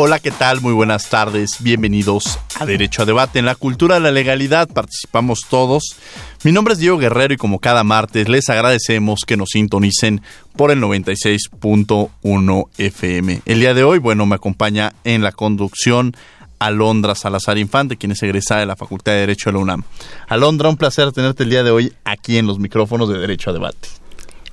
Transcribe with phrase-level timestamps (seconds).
[0.00, 0.60] Hola, ¿qué tal?
[0.60, 1.56] Muy buenas tardes.
[1.58, 3.40] Bienvenidos a Derecho a Debate.
[3.40, 5.96] En la cultura de la legalidad participamos todos.
[6.44, 10.22] Mi nombre es Diego Guerrero y como cada martes les agradecemos que nos sintonicen
[10.54, 13.42] por el 96.1 FM.
[13.44, 16.16] El día de hoy, bueno, me acompaña en la conducción
[16.60, 19.82] Alondra Salazar Infante, quien es egresada de la Facultad de Derecho de la UNAM.
[20.28, 23.52] Alondra, un placer tenerte el día de hoy aquí en los micrófonos de Derecho a
[23.52, 23.88] Debate.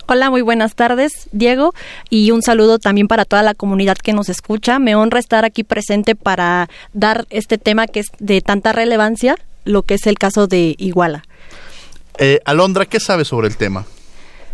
[0.07, 1.73] Hola, muy buenas tardes, Diego,
[2.11, 4.77] y un saludo también para toda la comunidad que nos escucha.
[4.77, 9.81] Me honra estar aquí presente para dar este tema que es de tanta relevancia, lo
[9.81, 11.23] que es el caso de Iguala.
[12.19, 13.87] Eh, Alondra, ¿qué sabes sobre el tema?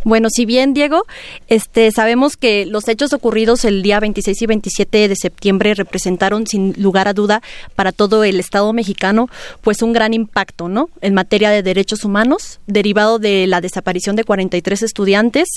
[0.04, 1.06] Bueno, si bien, Diego,
[1.48, 6.74] este, sabemos que los hechos ocurridos el día 26 y 27 de septiembre representaron, sin
[6.82, 7.44] lugar a duda,
[7.76, 9.30] para todo el Estado mexicano,
[9.62, 10.90] pues un gran impacto, ¿no?
[11.02, 15.48] En materia de derechos humanos, derivado de la desaparición de 43 estudiantes,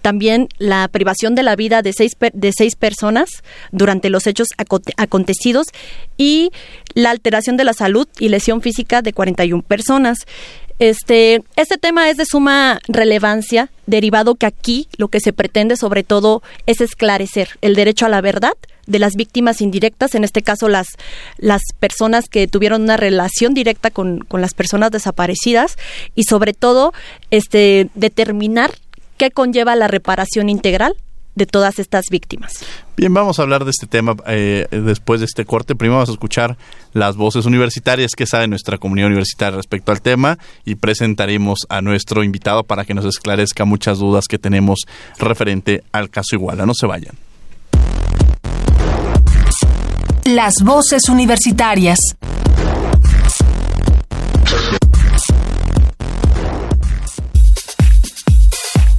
[0.00, 3.30] también la privación de la vida de seis, de seis personas
[3.70, 4.48] durante los hechos
[4.96, 5.68] acontecidos
[6.16, 6.50] y
[6.94, 10.26] la alteración de la salud y lesión física de 41 personas.
[10.82, 16.02] Este, este tema es de suma relevancia, derivado que aquí lo que se pretende sobre
[16.02, 18.54] todo es esclarecer el derecho a la verdad
[18.88, 20.88] de las víctimas indirectas, en este caso las,
[21.38, 25.76] las personas que tuvieron una relación directa con, con las personas desaparecidas
[26.16, 26.92] y sobre todo
[27.30, 28.72] este, determinar
[29.18, 30.96] qué conlleva la reparación integral
[31.34, 32.64] de todas estas víctimas.
[32.96, 35.74] Bien, vamos a hablar de este tema eh, después de este corte.
[35.74, 36.56] Primero vamos a escuchar
[36.92, 42.22] las voces universitarias que sabe nuestra comunidad universitaria respecto al tema y presentaremos a nuestro
[42.22, 44.80] invitado para que nos esclarezca muchas dudas que tenemos
[45.18, 46.66] referente al caso Iguala.
[46.66, 47.16] No se vayan.
[50.24, 51.98] Las voces universitarias.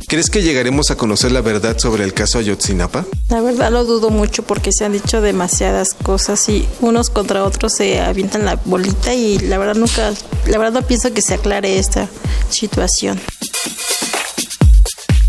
[0.07, 3.05] ¿Crees que llegaremos a conocer la verdad sobre el caso Ayotzinapa?
[3.29, 7.73] La verdad lo dudo mucho porque se han dicho demasiadas cosas y unos contra otros
[7.73, 10.13] se avientan la bolita y la verdad nunca,
[10.47, 12.07] la verdad no pienso que se aclare esta
[12.49, 13.19] situación.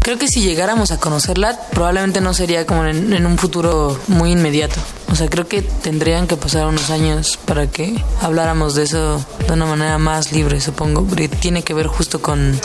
[0.04, 4.78] Creo que si llegáramos a conocerla, probablemente no sería como en, un futuro muy inmediato.
[5.14, 9.52] O sea, creo que tendrían que pasar unos años para que habláramos de eso de
[9.52, 11.04] una manera más libre, supongo.
[11.04, 12.58] Porque tiene que ver justo con,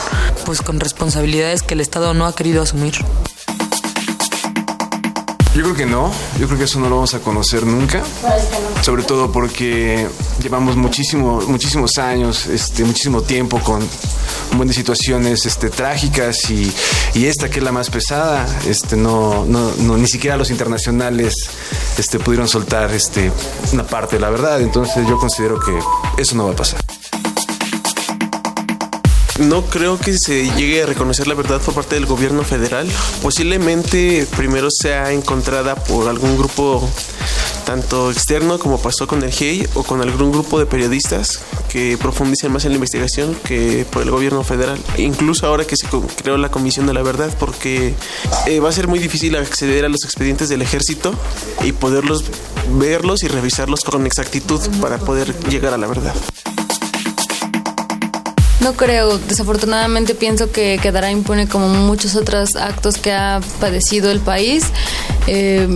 [0.46, 2.94] pues, con responsabilidades que el Estado no ha querido asumir.
[5.54, 8.04] Yo creo que no, yo creo que eso no lo vamos a conocer nunca.
[8.82, 10.06] Sobre todo porque
[10.40, 13.88] llevamos muchísimo, muchísimos años, este, muchísimo tiempo con un
[14.50, 16.72] montón de situaciones este, trágicas y,
[17.14, 21.34] y, esta que es la más pesada, este, no, no, no, ni siquiera los internacionales
[21.98, 23.32] este, pudieron soltar este,
[23.72, 24.60] una parte de la verdad.
[24.60, 25.76] Entonces yo considero que
[26.22, 26.80] eso no va a pasar.
[29.40, 32.86] No creo que se llegue a reconocer la verdad por parte del gobierno federal.
[33.22, 36.88] Posiblemente primero sea encontrada por algún grupo
[37.64, 42.52] tanto externo como pasó con el GEI o con algún grupo de periodistas que profundicen
[42.52, 44.78] más en la investigación que por el gobierno federal.
[44.98, 45.86] Incluso ahora que se
[46.16, 47.94] creó la Comisión de la Verdad, porque
[48.46, 51.14] eh, va a ser muy difícil acceder a los expedientes del ejército
[51.64, 52.24] y poderlos
[52.72, 56.14] verlos y revisarlos con exactitud para poder llegar a la verdad.
[58.60, 64.20] No creo, desafortunadamente pienso que quedará impune como muchos otros actos que ha padecido el
[64.20, 64.64] país.
[65.26, 65.66] Eh,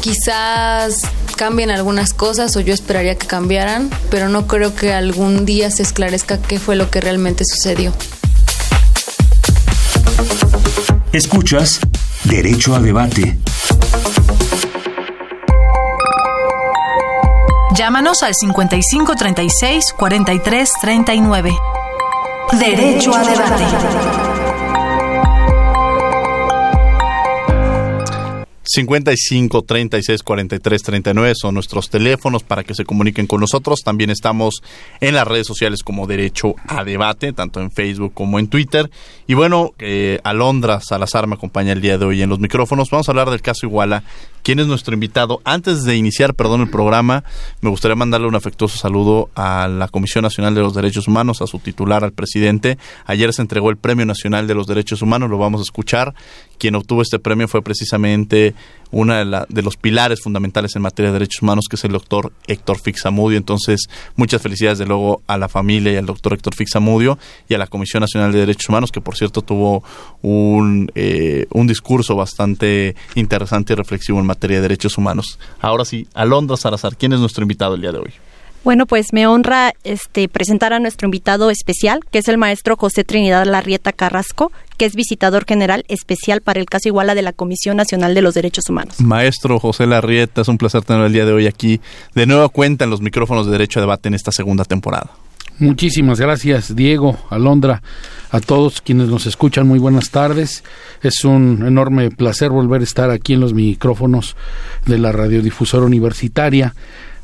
[0.00, 1.00] quizás
[1.36, 5.82] cambien algunas cosas o yo esperaría que cambiaran, pero no creo que algún día se
[5.82, 7.92] esclarezca qué fue lo que realmente sucedió.
[11.12, 11.80] Escuchas
[12.24, 13.38] Derecho a Debate.
[17.74, 21.56] Llámanos al 55 36 43 39.
[22.52, 23.64] Derecho a debate.
[28.66, 33.80] 55 36 43 39 son nuestros teléfonos para que se comuniquen con nosotros.
[33.84, 34.62] También estamos
[35.00, 38.90] en las redes sociales como Derecho a Debate, tanto en Facebook como en Twitter.
[39.26, 42.90] Y bueno, eh, Alondra Salazar me acompaña el día de hoy en los micrófonos.
[42.90, 44.04] Vamos a hablar del caso Iguala.
[44.44, 45.40] ¿Quién es nuestro invitado?
[45.44, 47.24] Antes de iniciar, perdón, el programa,
[47.62, 51.46] me gustaría mandarle un afectuoso saludo a la Comisión Nacional de los Derechos Humanos, a
[51.46, 52.76] su titular, al presidente.
[53.06, 56.14] Ayer se entregó el Premio Nacional de los Derechos Humanos, lo vamos a escuchar.
[56.58, 58.54] Quien obtuvo este premio fue precisamente
[58.94, 62.32] uno de, de, los pilares fundamentales en materia de derechos humanos, que es el doctor
[62.46, 63.36] Héctor Fixamudio.
[63.36, 67.18] Entonces, muchas felicidades de luego a la familia y al doctor Héctor Fixamudio
[67.48, 69.82] y a la Comisión Nacional de Derechos Humanos, que por cierto tuvo
[70.22, 75.38] un, eh, un discurso bastante interesante y reflexivo en materia de derechos humanos.
[75.60, 78.12] Ahora sí, Alondra Salazar, ¿quién es nuestro invitado el día de hoy?
[78.64, 83.04] Bueno, pues me honra este, presentar a nuestro invitado especial, que es el maestro José
[83.04, 87.76] Trinidad Larrieta Carrasco, que es visitador general especial para el caso Iguala de la Comisión
[87.76, 89.00] Nacional de los Derechos Humanos.
[89.00, 91.82] Maestro José Larrieta, es un placer tenerlo el día de hoy aquí.
[92.14, 95.10] De nuevo cuenta en los micrófonos de Derecho a Debate en esta segunda temporada.
[95.58, 97.82] Muchísimas gracias, Diego, Alondra,
[98.30, 99.68] a todos quienes nos escuchan.
[99.68, 100.64] Muy buenas tardes.
[101.02, 104.36] Es un enorme placer volver a estar aquí en los micrófonos
[104.86, 106.74] de la radiodifusora universitaria.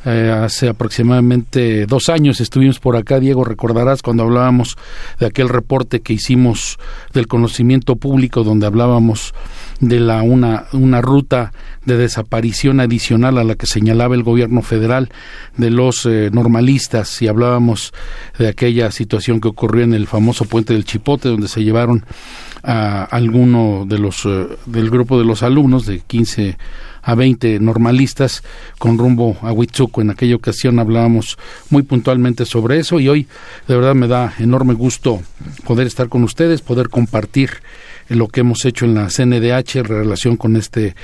[0.06, 4.78] Eh, hace aproximadamente dos años estuvimos por acá, Diego, recordarás cuando hablábamos
[5.18, 6.78] de aquel reporte que hicimos
[7.12, 9.34] del conocimiento público, donde hablábamos
[9.80, 11.52] de la una, una ruta
[11.84, 15.10] de desaparición adicional a la que señalaba el gobierno federal
[15.56, 17.92] de los eh, normalistas y hablábamos
[18.38, 22.04] de aquella situación que ocurrió en el famoso puente del Chipote donde se llevaron
[22.62, 26.56] a alguno de los eh, del grupo de los alumnos de 15
[27.02, 28.42] a 20 normalistas
[28.78, 30.00] con rumbo a Huitzuco.
[30.00, 31.38] En aquella ocasión hablábamos
[31.70, 33.26] muy puntualmente sobre eso y hoy
[33.66, 35.22] de verdad me da enorme gusto
[35.64, 37.50] poder estar con ustedes, poder compartir
[38.08, 40.94] lo que hemos hecho en la CNDH en relación con este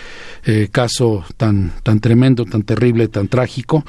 [0.45, 3.85] eh, caso tan, tan tremendo, tan terrible, tan trágico.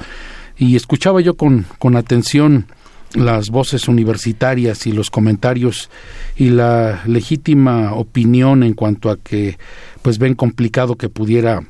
[0.57, 2.67] Y escuchaba yo con, con atención
[3.13, 5.89] las voces universitarias y los comentarios
[6.35, 9.57] y la legítima opinión en cuanto a que
[10.01, 11.61] pues ven complicado que pudiera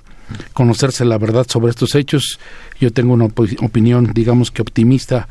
[0.54, 2.40] conocerse la verdad sobre estos hechos.
[2.80, 5.28] Yo tengo una opinión, digamos que optimista,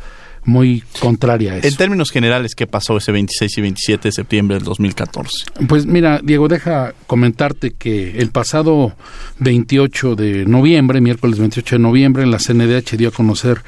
[0.47, 1.69] muy contraria a eso.
[1.69, 5.31] En términos generales, ¿qué pasó ese 26 y 27 de septiembre del 2014?
[5.69, 8.95] Pues mira, Diego, deja comentarte que el pasado
[9.41, 13.63] 28 de noviembre, miércoles 28 de noviembre, la CNDH dio a conocer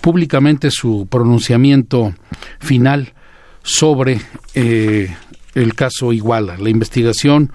[0.00, 2.14] públicamente su pronunciamiento
[2.58, 3.14] final
[3.62, 4.20] sobre
[4.54, 5.14] eh,
[5.54, 7.52] el caso Iguala, la investigación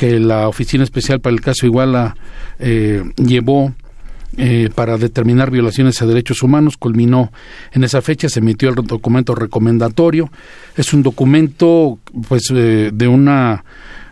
[0.00, 2.16] que la Oficina Especial para el caso Iguala
[2.58, 3.74] eh, llevó
[4.38, 6.78] eh, para determinar violaciones a derechos humanos.
[6.78, 7.30] Culminó
[7.72, 10.30] en esa fecha, se emitió el documento recomendatorio.
[10.74, 13.62] Es un documento, pues, eh, de una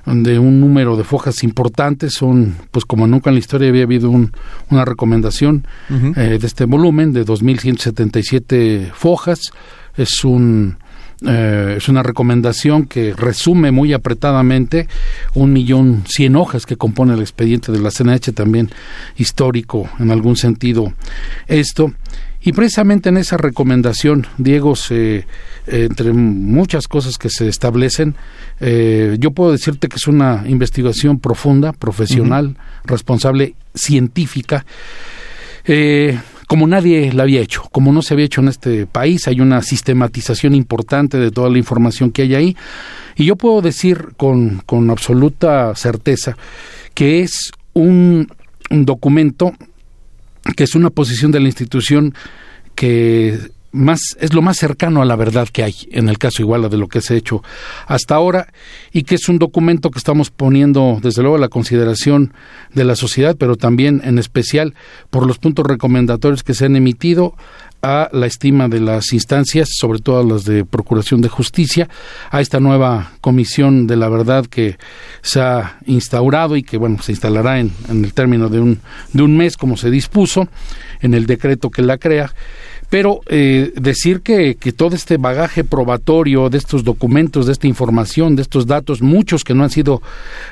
[0.05, 4.11] de un número de fojas importantes, son, pues como nunca en la historia había habido
[4.11, 9.41] una recomendación eh, de este volumen de 2.177 fojas,
[9.97, 10.77] es un
[11.27, 14.87] eh, es una recomendación que resume muy apretadamente
[15.35, 18.71] un millón cien hojas que compone el expediente de la CNH, también
[19.17, 20.93] histórico en algún sentido
[21.47, 21.93] esto.
[22.41, 25.27] Y precisamente en esa recomendación, Diego, se,
[25.67, 28.15] entre muchas cosas que se establecen,
[28.61, 34.65] eh, yo puedo decirte que es una investigación profunda, profesional, responsable, científica.
[35.65, 39.41] Eh, como nadie la había hecho, como no se había hecho en este país, hay
[39.41, 42.57] una sistematización importante de toda la información que hay ahí,
[43.17, 46.37] y yo puedo decir con, con absoluta certeza
[46.95, 48.29] que es un,
[48.71, 49.53] un documento
[50.57, 52.15] que es una posición de la institución
[52.75, 53.39] que
[53.71, 56.77] más es lo más cercano a la verdad que hay en el caso igual de
[56.77, 57.43] lo que se ha hecho
[57.87, 58.49] hasta ahora
[58.93, 62.33] y que es un documento que estamos poniendo desde luego a la consideración
[62.73, 64.75] de la sociedad pero también en especial
[65.11, 67.35] por los puntos recomendatorios que se han emitido
[67.83, 71.89] a la estima de las instancias, sobre todo las de Procuración de Justicia,
[72.31, 74.77] a esta nueva comisión de la verdad que
[75.23, 78.81] se ha instaurado y que bueno se instalará en, en el término de un,
[79.13, 80.49] de un mes como se dispuso
[81.01, 82.35] en el decreto que la crea
[82.91, 88.37] pero eh, decir que, que, todo este bagaje probatorio de estos documentos, de esta información,
[88.37, 90.03] de estos datos, muchos que no han sido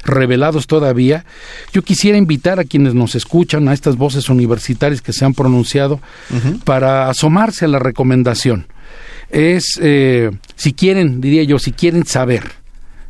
[0.04, 1.24] revelados todavía,
[1.72, 6.00] yo quisiera invitar a quienes nos escuchan, a estas voces universitarias que se han pronunciado,
[6.64, 8.66] para asomarse a la recomendación.
[9.30, 12.65] Es, eh, si quieren, diría yo, si quieren saber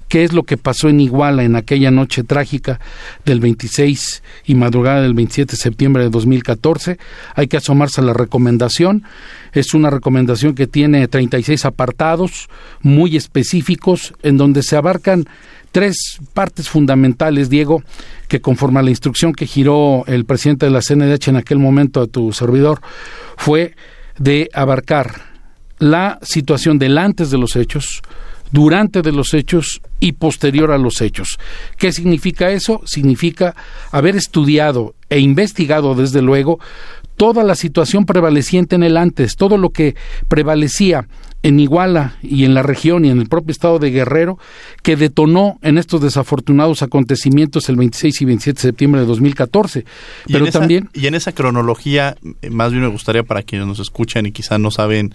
[0.09, 2.81] qué es lo que pasó en Iguala en aquella noche trágica
[3.25, 6.99] del 26 y madrugada del 27 de septiembre de 2014.
[7.35, 9.05] Hay que asomarse a la recomendación.
[9.53, 12.49] Es una recomendación que tiene 36 apartados
[12.83, 15.27] muy específicos en donde se abarcan
[15.73, 17.83] tres partes fundamentales, Diego,
[18.29, 22.01] que conforme a la instrucción que giró el presidente de la CNDH en aquel momento
[22.01, 22.81] a tu servidor,
[23.37, 23.75] fue
[24.19, 25.37] de abarcar
[25.79, 28.01] la situación del antes de los hechos,
[28.53, 31.39] durante de los hechos y posterior a los hechos.
[31.77, 32.83] ¿Qué significa eso?
[32.85, 33.55] Significa
[33.91, 36.59] haber estudiado e investigado desde luego
[37.17, 39.97] toda la situación prevaleciente en el antes, todo lo que
[40.29, 41.09] prevalecía
[41.43, 44.39] en Iguala y en la región y en el propio estado de Guerrero,
[44.83, 49.85] que detonó en estos desafortunados acontecimientos el 26 y 27 de septiembre de 2014.
[50.27, 50.89] Pero también...
[50.93, 54.59] Y en esa cronología, eh, más bien me gustaría para quienes nos escuchan y quizás
[54.59, 55.15] no saben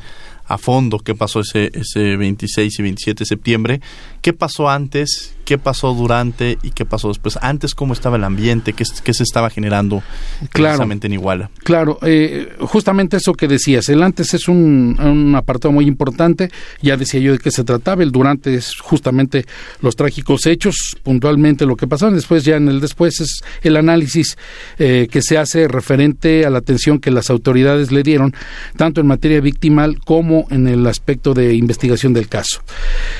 [0.51, 3.81] a fondo qué pasó ese, ese 26 y 27 de septiembre,
[4.21, 7.37] qué pasó antes, qué pasó durante y qué pasó después.
[7.41, 10.03] Antes, cómo estaba el ambiente, qué, qué se estaba generando
[10.51, 11.49] precisamente en Iguala.
[11.63, 16.49] Claro, eh, justamente eso que decías, el antes es un, un, apartado muy importante,
[16.81, 19.45] ya decía yo de qué se trataba, el durante es justamente
[19.81, 24.37] los trágicos hechos, puntualmente lo que pasó, después ya en el después es el análisis
[24.79, 28.33] eh, que se hace referente a la atención que las autoridades le dieron,
[28.77, 32.61] tanto en materia victimal como en el aspecto de investigación del caso.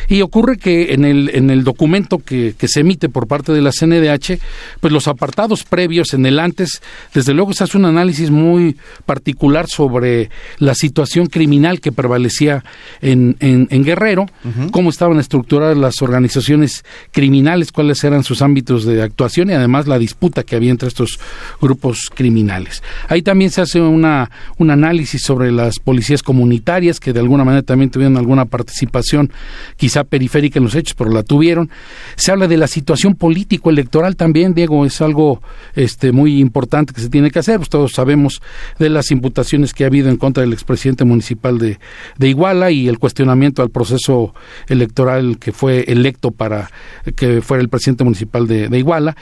[0.07, 3.61] Y ocurre que en el, en el documento que, que, se emite por parte de
[3.61, 4.39] la CNDH,
[4.79, 6.81] pues los apartados previos en el antes,
[7.13, 12.63] desde luego se hace un análisis muy particular sobre la situación criminal que prevalecía
[13.01, 14.71] en, en, en Guerrero, uh -huh.
[14.71, 19.99] cómo estaban estructuradas las organizaciones criminales, cuáles eran sus ámbitos de actuación y además la
[19.99, 21.19] disputa que había entre estos
[21.61, 22.83] grupos criminales.
[23.07, 27.63] Ahí también se hace una, un análisis sobre las policías comunitarias que de alguna manera
[27.63, 29.31] también tuvieron alguna participación
[29.77, 31.69] quizá periférica en los hechos, pero la tuvieron.
[32.15, 35.41] Se habla de la situación político-electoral también, Diego, es algo
[35.75, 37.57] este, muy importante que se tiene que hacer.
[37.57, 38.41] Pues todos sabemos
[38.79, 41.79] de las imputaciones que ha habido en contra del expresidente municipal de,
[42.17, 44.33] de Iguala y el cuestionamiento al proceso
[44.67, 46.71] electoral que fue electo para
[47.15, 49.15] que fuera el presidente municipal de, de Iguala.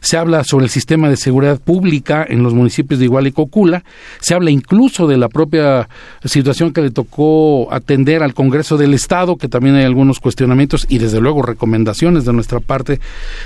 [0.00, 3.84] Se habla sobre el sistema de seguridad pública en los municipios de Iguala y Cocula.
[4.20, 5.88] Se habla incluso de la propia
[6.24, 7.31] situación que le tocó
[7.70, 12.32] atender al Congreso del Estado, que también hay algunos cuestionamientos y desde luego recomendaciones de
[12.32, 13.00] nuestra parte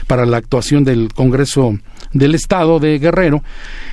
[0.06, 1.78] para la actuación del Congreso
[2.18, 3.42] del Estado de Guerrero.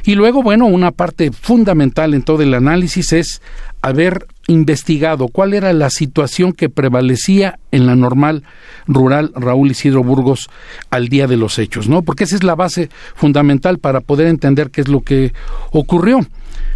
[0.04, 3.42] Y luego, bueno, una parte fundamental en todo el análisis es
[3.82, 8.44] haber investigado cuál era la situación que prevalecía en la normal
[8.88, 10.50] rural Raúl Isidro Burgos
[10.90, 12.02] al día de los hechos, ¿no?
[12.02, 15.34] Porque esa es la base fundamental para poder entender qué es lo que
[15.72, 16.20] ocurrió.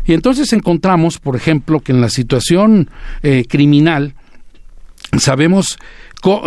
[0.05, 2.89] Y entonces encontramos, por ejemplo, que en la situación
[3.23, 4.13] eh, criminal
[5.17, 5.77] sabemos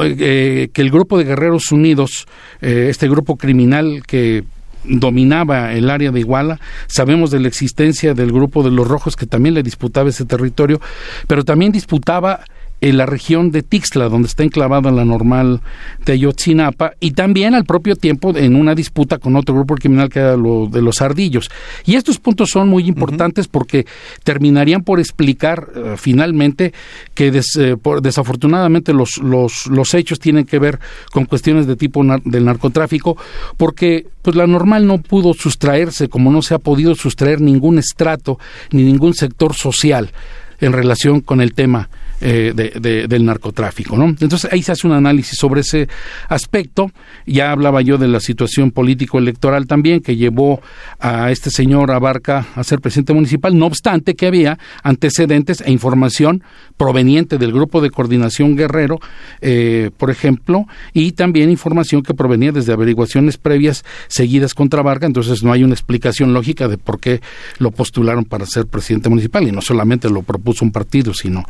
[0.02, 2.26] eh, que el grupo de Guerreros Unidos,
[2.60, 4.44] eh, este grupo criminal que
[4.84, 9.26] dominaba el área de Iguala, sabemos de la existencia del grupo de los rojos que
[9.26, 10.80] también le disputaba ese territorio,
[11.26, 12.40] pero también disputaba
[12.80, 15.60] en la región de Tixla, donde está enclavada la normal
[16.04, 20.20] de Ayotzinapa, y también al propio tiempo en una disputa con otro grupo criminal que
[20.20, 21.50] era lo de los ardillos.
[21.84, 23.52] Y estos puntos son muy importantes uh -huh.
[23.52, 23.86] porque
[24.24, 26.72] terminarían por explicar uh, finalmente
[27.14, 30.78] que des, eh, por, desafortunadamente los, los, los hechos tienen que ver
[31.12, 33.16] con cuestiones de tipo nar del narcotráfico,
[33.56, 38.38] porque pues la normal no pudo sustraerse, como no se ha podido sustraer ningún estrato
[38.70, 40.12] ni ningún sector social
[40.60, 41.88] en relación con el tema
[42.20, 43.96] eh, de, de, del narcotráfico.
[43.96, 44.04] ¿no?
[44.04, 45.88] Entonces ahí se hace un análisis sobre ese
[46.28, 46.90] aspecto.
[47.26, 50.60] Ya hablaba yo de la situación político-electoral también que llevó
[50.98, 56.42] a este señor Abarca a ser presidente municipal, no obstante que había antecedentes e información
[56.76, 58.98] proveniente del grupo de coordinación guerrero,
[59.40, 65.42] eh, por ejemplo, y también información que provenía desde averiguaciones previas seguidas contra Vargas, entonces
[65.42, 67.20] no hay una explicación lógica de por qué
[67.58, 71.44] lo postularon para ser presidente municipal, y no solamente lo propuso un partido, sino,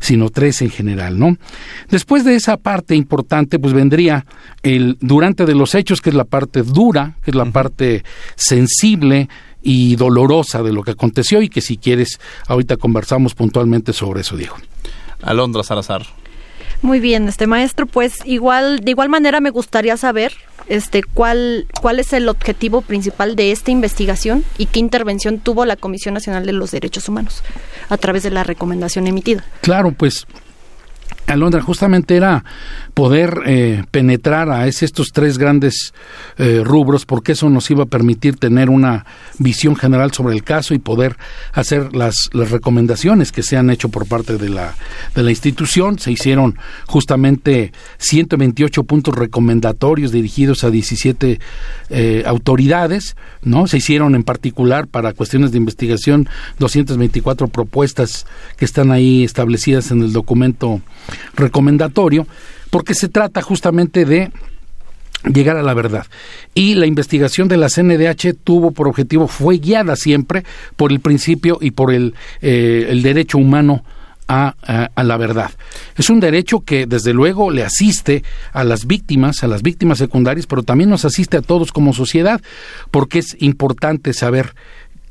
[0.00, 1.36] sino tres en general, ¿no?
[1.88, 4.26] Después de esa parte importante, pues vendría
[4.62, 7.52] el durante de los hechos, que es la parte dura, que es la uh -huh.
[7.52, 8.04] parte
[8.36, 9.28] sensible,
[9.64, 14.36] y dolorosa de lo que aconteció y que si quieres ahorita conversamos puntualmente sobre eso,
[14.36, 14.56] Diego.
[15.22, 16.02] Alondra Salazar.
[16.84, 20.34] Muy bien, este maestro, pues igual de igual manera me gustaría saber
[20.68, 25.76] este cuál cuál es el objetivo principal de esta investigación y qué intervención tuvo la
[25.76, 27.42] Comisión Nacional de los Derechos Humanos
[27.88, 29.46] a través de la recomendación emitida.
[29.62, 30.26] Claro, pues
[31.26, 32.44] Alondra, justamente era
[32.92, 35.94] poder eh, penetrar a estos tres grandes
[36.38, 39.06] eh, rubros, porque eso nos iba a permitir tener una
[39.38, 41.16] visión general sobre el caso y poder
[41.52, 44.74] hacer las, las recomendaciones que se han hecho por parte de la,
[45.14, 45.98] de la institución.
[45.98, 51.40] Se hicieron justamente 128 puntos recomendatorios dirigidos a 17
[51.90, 53.66] eh, autoridades, ¿no?
[53.66, 56.28] Se hicieron en particular para cuestiones de investigación
[56.58, 58.26] 224 propuestas
[58.56, 60.80] que están ahí establecidas en el documento
[61.34, 62.26] recomendatorio,
[62.70, 64.30] porque se trata justamente de
[65.32, 66.06] llegar a la verdad.
[66.54, 70.44] Y la investigación de la CNDH tuvo por objetivo, fue guiada siempre
[70.76, 73.84] por el principio y por el, eh, derecho humano
[74.26, 74.54] a,
[75.02, 75.50] la verdad.
[75.96, 80.46] Es un derecho que desde luego le asiste a las víctimas, a las víctimas secundarias,
[80.46, 82.40] pero también nos asiste a todos como sociedad,
[82.90, 84.54] porque es importante saber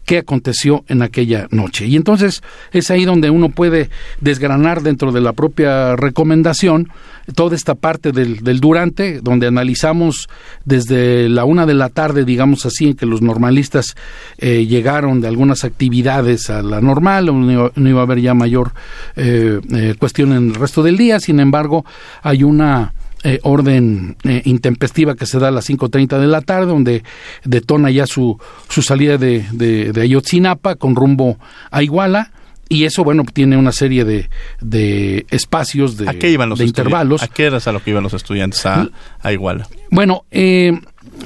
[0.06, 1.86] qué aconteció en aquella noche.
[1.88, 3.90] Y entonces es ahí donde uno puede
[4.22, 6.90] desgranar dentro de la propia recomendación
[7.36, 10.28] toda esta parte del, durante, donde analizamos
[10.66, 13.96] desde la una de la tarde, digamos así, en que los normalistas
[14.38, 18.74] eh, llegaron de algunas actividades a la normal, no iba, a haber ya mayor
[19.16, 21.86] eh, eh, cuestión en el resto del día, sin embargo,
[22.22, 22.94] hay una
[23.26, 27.04] eh, orden eh, intempestiva que se da a las 5.30 de la tarde, donde
[27.46, 28.38] detona ya su,
[28.68, 31.38] su salida de, de, Ayotzinapa con rumbo
[31.72, 32.32] a Iguala.
[32.68, 37.24] Y eso, bueno, tiene una serie de, de espacios, de, de intervalos.
[37.24, 38.90] ¿A qué eras a lo que iban los estudiantes a,
[39.22, 39.68] a Iguala?
[39.90, 40.74] Bueno, eh,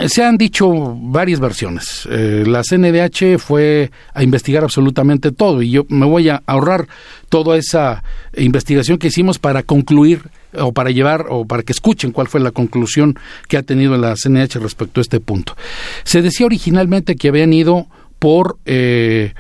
[0.08, 0.70] se han dicho
[1.02, 2.08] varias versiones.
[2.12, 6.88] la CNDH fue a investigar absolutamente todo y yo me voy a ahorrar
[7.30, 8.04] toda esa
[8.36, 10.24] investigación que hicimos para concluir
[10.60, 14.16] o para llevar o para que escuchen cuál fue la conclusión que ha tenido la
[14.16, 15.56] CNH respecto a este punto.
[16.04, 17.88] Se decía originalmente que habían ido
[18.20, 19.34] por eh,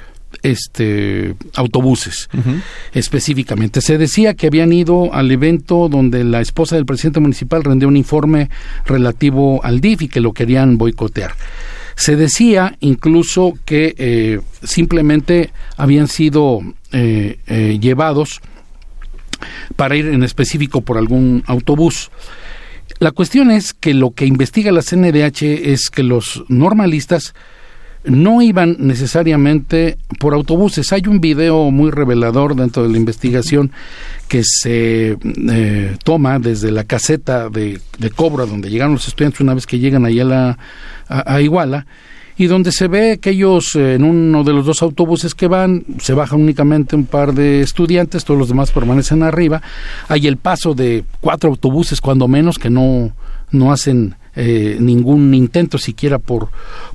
[0.43, 2.29] este autobuses
[2.93, 3.81] específicamente.
[3.81, 7.97] Se decía que habían ido al evento donde la esposa del presidente municipal rendió un
[7.97, 8.50] informe
[8.86, 11.33] relativo al DIF y que lo querían boicotear.
[11.95, 16.59] Se decía incluso que eh, simplemente habían sido
[16.91, 18.41] eh, llevados
[19.75, 22.12] para ir en específico por algún autobús.
[23.00, 27.34] La cuestión es que lo que investiga la CNDH es que los normalistas
[28.06, 30.94] no iban necesariamente por autobuses.
[30.94, 33.72] Hay un video muy revelador dentro de la investigación
[34.27, 35.17] que se
[35.51, 37.82] eh, toma desde la caseta de,
[38.15, 40.58] cobro donde llegaron los estudiantes una vez que llegan allá la,
[41.08, 41.86] a Iguala
[42.38, 45.84] y donde se ve que ellos eh, en uno de los dos autobuses que van
[46.00, 49.62] se bajan únicamente un par de estudiantes, todos los demás permanecen arriba.
[50.08, 53.12] Hay el paso de cuatro autobuses cuando menos que no
[53.52, 56.50] no hacen eh, ningún intento siquiera por,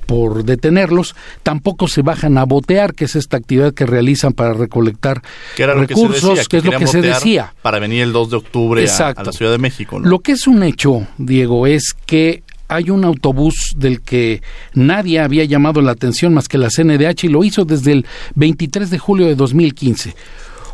[0.07, 5.23] por detenerlos, tampoco se bajan a botear, que es esta actividad que realizan para recolectar
[5.57, 7.53] recursos, que, es lo que se decía.
[7.61, 9.99] Para venir el 2 de octubre a, la Ciudad de México.
[9.99, 14.43] Lo que es un hecho, Diego, es que hay un autobús del que
[14.75, 18.91] nadie había llamado la atención más que la CNDH y lo hizo desde el 23
[18.91, 20.15] de julio de 2015.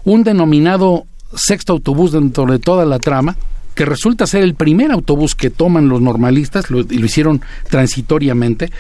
[0.05, 3.37] Un denominado sexto autobús dentro de toda la trama,
[3.79, 8.73] que resulta ser el primer autobús que toman los normalistas, lo, y lo hicieron transitoriamente,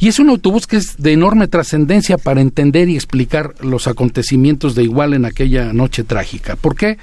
[0.00, 4.74] y es un autobús que es de enorme trascendencia para entender y explicar los acontecimientos
[4.74, 6.56] de igual en aquella noche trágica.
[6.56, 6.98] ¿Por qué?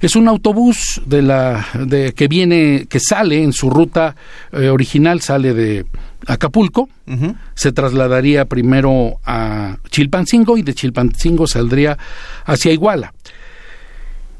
[0.00, 4.14] Es un autobús de la de que viene que sale en su ruta
[4.52, 5.84] eh, original sale de
[6.28, 6.88] Acapulco,
[7.54, 11.98] se trasladaría primero a Chilpancingo y de Chilpancingo saldría
[12.44, 13.14] hacia Iguala.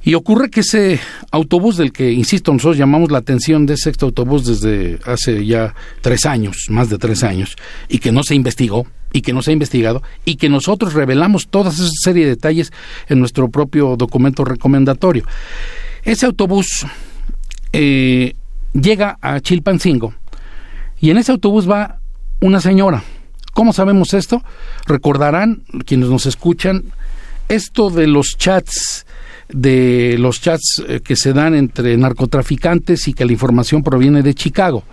[0.02, 1.00] Y ocurre que ese
[1.32, 6.24] autobús del que, insisto, nosotros llamamos la atención de ese autobús desde hace ya tres
[6.24, 7.56] años, más de tres años,
[7.88, 11.48] y que no se investigó, y que no se ha investigado, y que nosotros revelamos
[11.48, 12.72] toda esa serie de detalles
[13.08, 15.24] en nuestro propio documento recomendatorio.
[16.04, 16.86] Ese autobús
[17.72, 18.34] eh,
[18.72, 20.14] llega a Chilpancingo,
[21.00, 22.00] y en ese autobús va
[22.40, 23.02] una señora.
[23.52, 24.42] ¿Cómo sabemos esto?
[24.86, 26.84] Recordarán, quienes nos escuchan,
[27.48, 29.04] esto de los chats
[29.48, 34.34] de los chats eh, que se dan entre narcotraficantes y que la información proviene de
[34.34, 34.84] Chicago.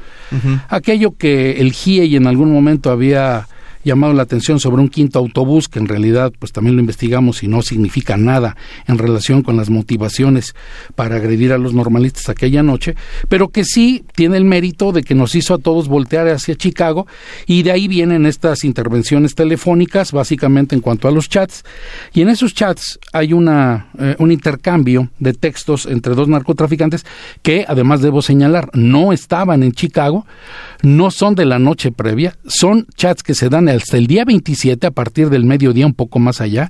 [0.70, 3.48] Aquello que el GIE en algún momento había
[3.86, 7.48] llamado la atención sobre un quinto autobús que en realidad pues también lo investigamos y
[7.48, 10.56] no significa nada en relación con las motivaciones
[10.96, 12.96] para agredir a los normalistas aquella noche,
[13.30, 17.08] pero que sí tiene el mérito de que nos hizo a todos voltear hacia Chicago
[17.46, 21.64] y de ahí vienen estas intervenciones telefónicas básicamente en cuanto a los chats.
[22.14, 27.06] Y en esos chats hay una eh, un intercambio de textos entre dos narcotraficantes
[27.42, 30.26] que además debo señalar no estaban en Chicago,
[30.82, 34.88] no son de la noche previa, son chats que se dan hasta el día 27
[34.88, 36.70] a partir del mediodía un poco más allá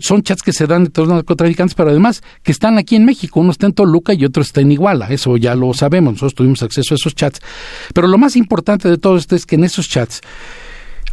[0.00, 3.40] son chats que se dan entre los narcotraficantes, pero además que están aquí en México.
[3.40, 5.06] Uno está en Toluca y otro está en Iguala.
[5.08, 6.14] Eso ya lo sabemos.
[6.14, 7.40] Nosotros tuvimos acceso a esos chats.
[7.94, 10.20] Pero lo más importante de todo esto es que en esos chats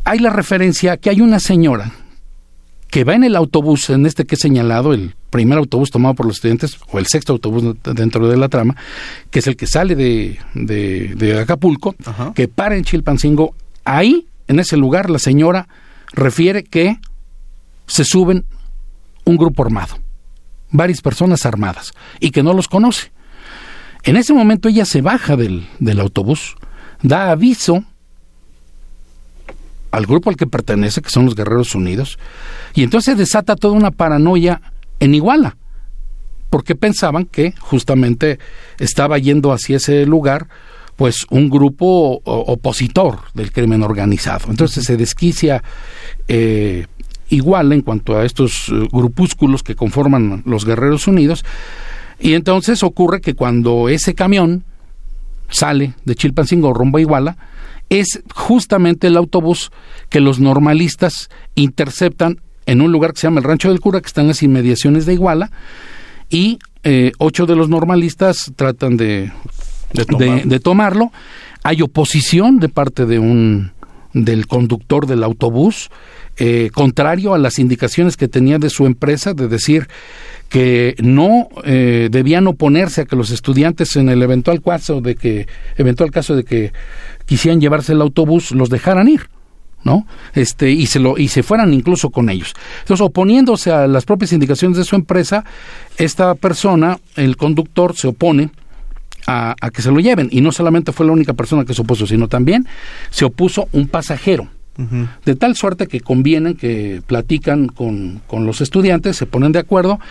[0.03, 1.91] hay la referencia que hay una señora
[2.89, 6.27] que va en el autobús, en este que he señalado, el primer autobús tomado por
[6.27, 8.77] los estudiantes, o el sexto autobús dentro de la trama,
[9.31, 11.93] que es el que sale de, de, Acapulco,
[12.33, 13.53] que para en Chilpancingo.
[13.83, 15.67] Ahí, en ese lugar, la señora
[16.11, 16.97] refiere que
[17.87, 18.45] se suben
[19.25, 19.97] un grupo armado,
[20.69, 23.11] varias personas armadas, y que no los conoce.
[24.03, 26.55] En ese momento ella se baja del, del autobús,
[27.01, 27.83] da aviso
[29.91, 32.19] al grupo al que pertenece, que son los Guerreros Unidos,
[32.73, 34.61] y entonces desata toda una paranoia
[34.99, 35.57] en Iguala,
[36.49, 38.39] porque pensaban que justamente
[38.77, 40.47] estaba yendo hacia ese lugar
[40.95, 44.49] pues un grupo opositor del crimen organizado.
[44.49, 45.63] Entonces se desquicia
[46.27, 46.85] eh,
[47.29, 51.43] igual en cuanto a estos eh, grupúsculos que conforman los Guerreros Unidos.
[52.19, 54.63] Y entonces ocurre que cuando ese camión
[55.49, 57.37] sale de Chilpancingo rumbo a Iguala,
[57.89, 59.71] es justamente el autobús
[60.09, 64.07] que los normalistas interceptan en un lugar que se llama el Rancho del Cura, que
[64.07, 65.51] está en las inmediaciones de Iguala,
[66.29, 69.31] y eh, ocho de los normalistas tratan de,
[69.95, 71.11] de, tomarlo.
[71.63, 73.71] Hay oposición de parte de un
[74.13, 75.89] del conductor del autobús,
[76.37, 79.89] eh, contrario a las indicaciones que tenía de su empresa de decir
[80.47, 85.47] que no eh, debían oponerse a que los estudiantes en el eventual caso de que
[85.75, 86.71] eventual caso de que
[87.25, 89.29] quisieran llevarse el autobús los dejaran ir.
[89.83, 90.07] ¿no?
[90.33, 92.53] Este, y se lo, y se fueran incluso con ellos.
[92.79, 95.45] Entonces, oponiéndose a las propias indicaciones de su empresa,
[95.97, 98.49] esta persona, el conductor, se opone
[99.27, 100.29] a, a, que se lo lleven.
[100.31, 102.67] Y no solamente fue la única persona que se opuso, sino también
[103.09, 104.47] se opuso un pasajero.
[105.23, 110.01] De tal suerte que convienen, que platican con, con los estudiantes, se ponen de acuerdo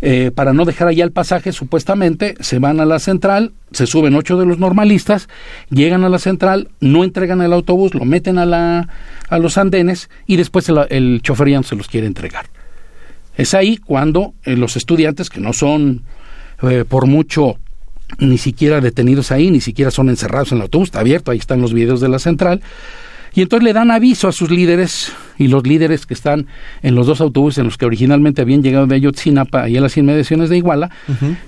[0.00, 4.14] eh, para no dejar allá el pasaje, supuestamente se van a la central, se suben
[4.14, 5.28] ocho de los normalistas,
[5.70, 8.88] llegan a la central, no entregan el autobús, lo meten a, la,
[9.28, 12.46] a los andenes y después el, el chofer ya no se los quiere entregar.
[13.36, 16.02] Es ahí cuando eh, los estudiantes, que no son
[16.62, 17.58] eh, por mucho
[18.18, 21.60] ni siquiera detenidos ahí, ni siquiera son encerrados en el autobús, está abierto, ahí están
[21.60, 22.62] los videos de la central,
[23.34, 26.46] y entonces le dan aviso a sus líderes y los líderes que están
[26.82, 29.94] en los dos autobuses en los que originalmente habían llegado de Ayotzinapa y en las
[29.98, 30.90] inmediaciones de Iguala,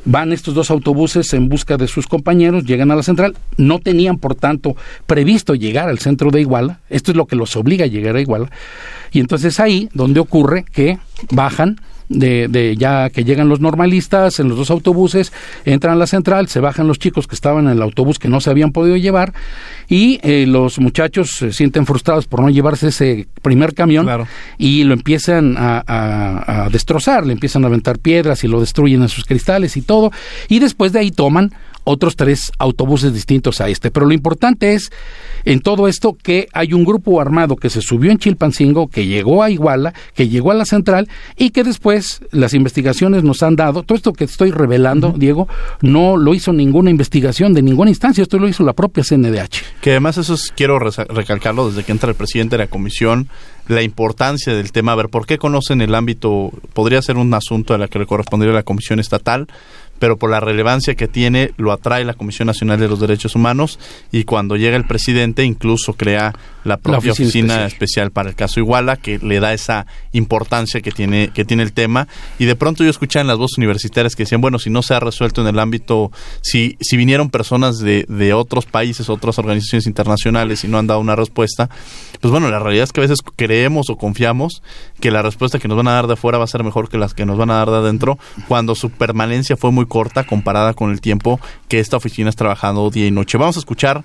[0.05, 4.18] van estos dos autobuses en busca de sus compañeros, llegan a la central, no tenían
[4.18, 7.88] por tanto previsto llegar al centro de Iguala, esto es lo que los obliga a
[7.88, 8.51] llegar a Iguala,
[9.11, 10.99] y entonces ahí donde ocurre que
[11.31, 15.33] bajan de, de, ya que llegan los normalistas en los dos autobuses,
[15.64, 18.40] entran a la central, se bajan los chicos que estaban en el autobús que no
[18.40, 19.33] se habían podido llevar
[19.88, 24.09] y eh, los muchachos se sienten frustrados por no llevarse ese primer camión
[24.59, 29.09] y lo empiezan a, a, destrozar, le empiezan a aventar piedras y lo destruyen en
[29.09, 30.11] sus cristales y todo.
[30.49, 31.53] Y después de ahí toman
[31.88, 33.90] otros tres autobuses distintos a este.
[33.90, 34.90] Pero lo importante es
[35.44, 39.42] en todo esto que hay un grupo armado que se subió en Chilpancingo, que llegó
[39.42, 43.83] a Iguala, que llegó a la central y que después las investigaciones nos han dado,
[43.83, 45.48] todo esto que estoy revelando, Diego,
[45.81, 49.81] no lo hizo ninguna investigación de ninguna instancia, esto lo hizo la propia CNDH.
[49.81, 53.29] Que además eso quiero recalcarlo desde que entra el presidente de la comisión,
[53.68, 56.51] la importancia del tema, a ver, ¿por qué conocen el ámbito?
[56.72, 59.46] Podría ser un asunto a la que le correspondería a la Comisión Estatal,
[59.99, 63.79] pero por la relevancia que tiene lo atrae la Comisión Nacional de los Derechos Humanos
[64.13, 66.35] y cuando llega el presidente incluso crea
[66.69, 68.11] la propia oficina, especial.
[68.11, 72.07] para el caso Iguala que le da esa importancia que tiene que tiene el tema
[72.39, 74.95] y de pronto yo escuchaba en las voces universitarias que decían bueno si no se
[74.95, 79.87] ha resuelto en el ámbito si si vinieron personas de, de otros países otras organizaciones
[79.87, 81.69] internacionales y no han dado una respuesta
[82.21, 84.63] pues bueno la realidad es que a veces creemos o confiamos
[85.01, 86.99] que la respuesta que nos van a dar de afuera va a ser mejor que
[86.99, 90.75] las que nos van a dar de adentro cuando su permanencia fue muy corta comparada
[90.75, 93.39] con el tiempo que esta oficina ha trabajando día y noche.
[93.39, 94.05] Vamos a escuchar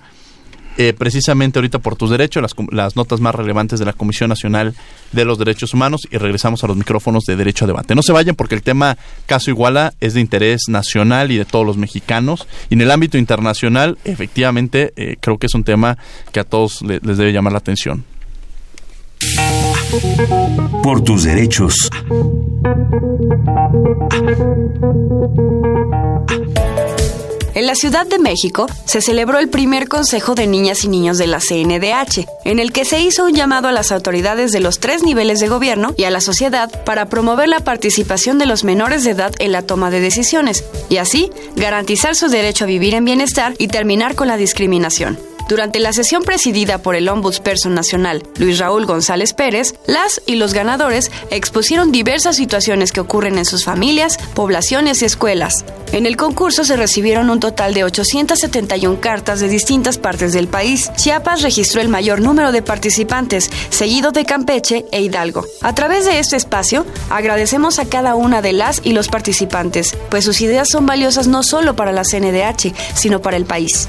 [0.76, 4.74] eh, precisamente ahorita por tus derechos las, notas más relevantes de la Comisión Nacional
[5.12, 7.94] de los Derechos Humanos y regresamos a los micrófonos de Derecho a Debate.
[7.94, 11.64] No se vayan porque el tema caso Iguala es de interés nacional y de todos
[11.64, 15.96] los mexicanos y en el ámbito internacional efectivamente eh, creo que es un tema
[16.32, 18.04] que a todos les debe llamar la atención.
[20.82, 21.88] Por tus derechos.
[27.54, 31.28] En la Ciudad de México se celebró el primer Consejo de Niñas y Niños de
[31.28, 35.04] la CNDH, en el que se hizo un llamado a las autoridades de los tres
[35.04, 39.12] niveles de gobierno y a la sociedad para promover la participación de los menores de
[39.12, 43.54] edad en la toma de decisiones y así garantizar su derecho a vivir en bienestar
[43.58, 45.16] y terminar con la discriminación.
[45.48, 50.54] Durante la sesión presidida por el Ombudsperson Nacional, Luis Raúl González Pérez, las y los
[50.54, 55.64] ganadores expusieron diversas situaciones que ocurren en sus familias, poblaciones y escuelas.
[55.92, 60.90] En el concurso se recibieron un total de 871 cartas de distintas partes del país.
[60.96, 65.44] Chiapas registró el mayor número de participantes, seguido de Campeche e Hidalgo.
[65.60, 70.24] A través de este espacio, agradecemos a cada una de las y los participantes, pues
[70.24, 73.88] sus ideas son valiosas no solo para la CNDH, sino para el país.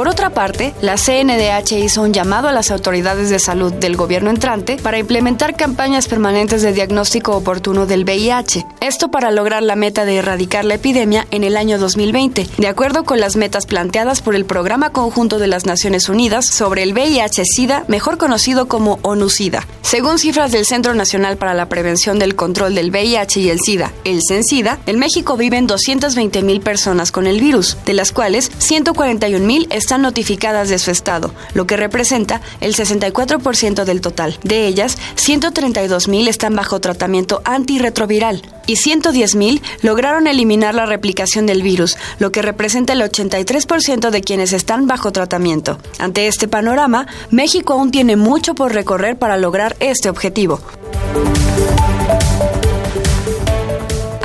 [0.00, 4.30] Por otra parte, la CNDH hizo un llamado a las autoridades de salud del gobierno
[4.30, 8.64] entrante para implementar campañas permanentes de diagnóstico oportuno del VIH.
[8.80, 13.04] Esto para lograr la meta de erradicar la epidemia en el año 2020, de acuerdo
[13.04, 17.84] con las metas planteadas por el Programa Conjunto de las Naciones Unidas sobre el VIH-Sida,
[17.86, 19.66] mejor conocido como ONU-SIDA.
[19.82, 23.92] Según cifras del Centro Nacional para la Prevención del Control del VIH y el SIDA,
[24.04, 29.44] el CENSIDA, en México viven 220 mil personas con el virus, de las cuales 141
[29.44, 34.38] mil están están notificadas de su estado, lo que representa el 64% del total.
[34.44, 41.96] De ellas, 132.000 están bajo tratamiento antirretroviral y 110.000 lograron eliminar la replicación del virus,
[42.20, 45.78] lo que representa el 83% de quienes están bajo tratamiento.
[45.98, 50.60] Ante este panorama, México aún tiene mucho por recorrer para lograr este objetivo.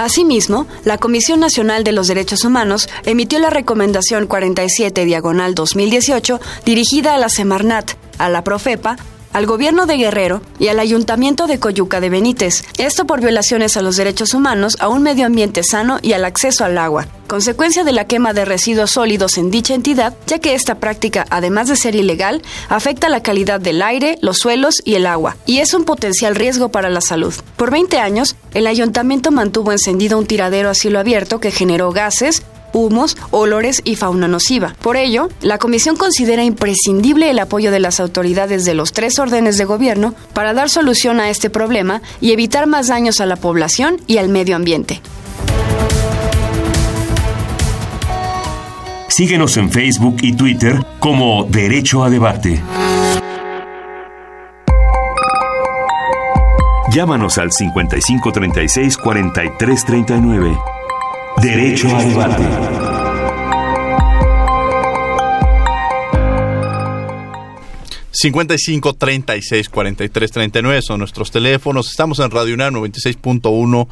[0.05, 7.15] Asimismo, la Comisión Nacional de los Derechos Humanos emitió la Recomendación 47 Diagonal 2018 dirigida
[7.15, 8.97] a la Semarnat, a la Profepa,
[9.35, 13.81] al gobierno de Guerrero y al ayuntamiento de Coyuca de Benítez, esto por violaciones a
[13.81, 17.91] los derechos humanos, a un medio ambiente sano y al acceso al agua, consecuencia de
[17.91, 21.95] la quema de residuos sólidos en dicha entidad, ya que esta práctica, además de ser
[21.95, 26.33] ilegal, afecta la calidad del aire, los suelos y el agua, y es un potencial
[26.33, 27.33] riesgo para la salud.
[27.57, 32.41] Por 20 años, el ayuntamiento mantuvo encendido un tiradero a cielo abierto que generó gases,
[32.75, 34.75] humos, olores y fauna nociva.
[34.81, 39.57] Por ello, la Comisión considera imprescindible el apoyo de las autoridades de los tres órdenes
[39.57, 44.01] de gobierno para dar solución a este problema y evitar más daños a la población
[44.07, 45.01] y al medio ambiente.
[49.07, 52.61] Síguenos en Facebook y Twitter como Derecho a Debate.
[56.91, 60.74] Llámanos al 5536 4339.
[61.41, 62.43] Derecho a debate.
[68.11, 71.89] ...55 36 43 39 son nuestros teléfonos.
[71.89, 73.87] Estamos en Radio UNAM 96.1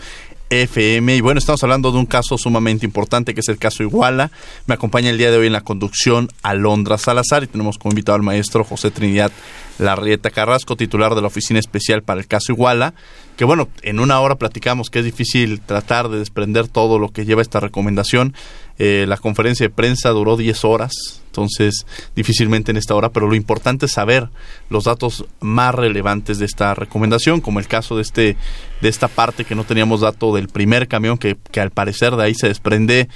[0.49, 1.15] FM.
[1.15, 4.31] Y bueno, estamos hablando de un caso sumamente importante que es el caso Iguala.
[4.65, 8.15] Me acompaña el día de hoy en la conducción Alondra Salazar y tenemos como invitado
[8.15, 9.31] al maestro José Trinidad
[9.79, 12.93] Larrieta Carrasco, titular de la Oficina Especial para el caso Iguala.
[13.37, 17.25] Que bueno, en una hora platicamos que es difícil tratar de desprender todo lo que
[17.25, 18.35] lleva esta recomendación.
[18.77, 23.35] Eh, la conferencia de prensa duró 10 horas, entonces difícilmente en esta hora, pero lo
[23.35, 24.29] importante es saber
[24.69, 28.37] los datos más relevantes de esta recomendación, como el caso de este
[28.81, 32.23] de esta parte que no teníamos dato del primer camión que, que al parecer de
[32.23, 33.07] ahí se desprende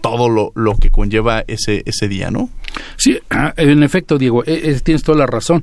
[0.00, 2.50] todo lo, lo que conlleva ese, ese día, ¿no?
[2.96, 5.62] Sí, ah, en efecto, Diego, e, e, tienes toda la razón.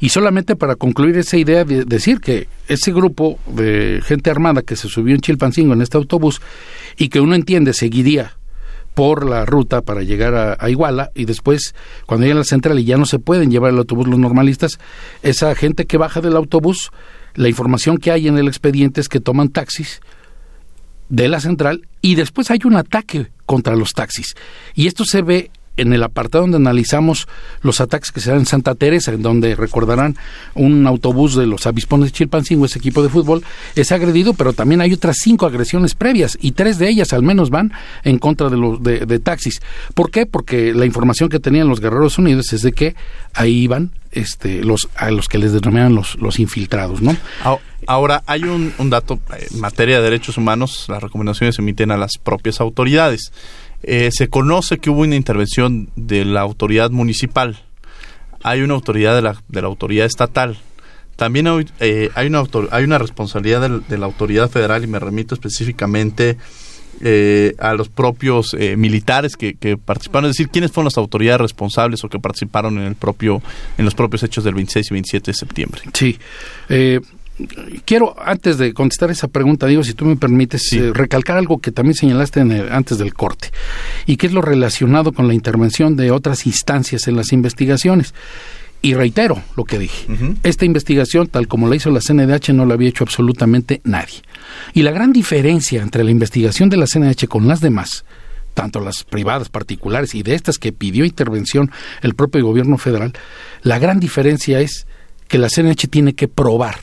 [0.00, 4.76] Y solamente para concluir esa idea, de decir que ese grupo de gente armada que
[4.76, 6.40] se subió en Chilpancingo en este autobús
[6.96, 8.36] y que uno entiende seguiría
[8.94, 11.74] por la ruta para llegar a, Iguala y después
[12.06, 14.78] cuando llega a la central y ya no se pueden llevar el autobús los normalistas,
[15.22, 16.90] esa gente que baja del autobús,
[17.34, 20.00] la información que hay en el expediente es que toman taxis
[21.08, 24.34] de la central y después hay un ataque contra los taxis.
[24.74, 27.26] Y esto se ve en el apartado donde analizamos
[27.62, 30.16] los ataques que se dan en Santa Teresa, en donde recordarán
[30.54, 33.42] un autobús de los avispones de Chilpancingo, ese equipo de fútbol,
[33.74, 37.50] es agredido, pero también hay otras cinco agresiones previas y tres de ellas al menos
[37.50, 39.60] van en contra de los de, taxis.
[39.94, 40.26] ¿Por qué?
[40.26, 42.94] Porque la información que tenían los Guerreros Unidos es de que
[43.32, 47.16] ahí iban este, los, a los que les denominaban los, los infiltrados, ¿no?
[47.86, 51.96] Ahora, hay un, un dato en materia de derechos humanos, las recomendaciones se emiten a
[51.96, 53.30] las propias autoridades.
[53.86, 57.58] Eh, se conoce que hubo una intervención de la autoridad municipal,
[58.42, 60.56] hay una autoridad de la, de la autoridad estatal,
[61.16, 65.34] también hay, eh, hay, una, hay una responsabilidad de, la autoridad federal y me remito
[65.34, 66.38] específicamente
[67.02, 72.08] eh, a los propios militares que, participaron, es decir, quiénes fueron las autoridades responsables o
[72.08, 73.42] que participaron en el propio
[73.76, 75.82] en los propios hechos del 26 y 27 de septiembre.
[75.92, 76.18] Sí,
[77.84, 81.72] quiero, antes de contestar esa pregunta, digo, si tú me permites, eh, recalcar algo que
[81.72, 83.50] también señalaste antes del corte,
[84.06, 88.14] y que es lo relacionado con la intervención de otras instancias en las investigaciones.
[88.82, 90.06] Y reitero lo que dije,
[90.42, 94.20] esta investigación, tal como la hizo la CNDH, no la había hecho absolutamente nadie.
[94.74, 98.04] Y la gran diferencia entre la investigación de la CNDH con las demás
[98.52, 103.12] tanto las privadas particulares y de estas que pidió intervención el propio gobierno federal,
[103.62, 104.86] la gran diferencia es
[105.26, 106.76] que la CNH tiene que probar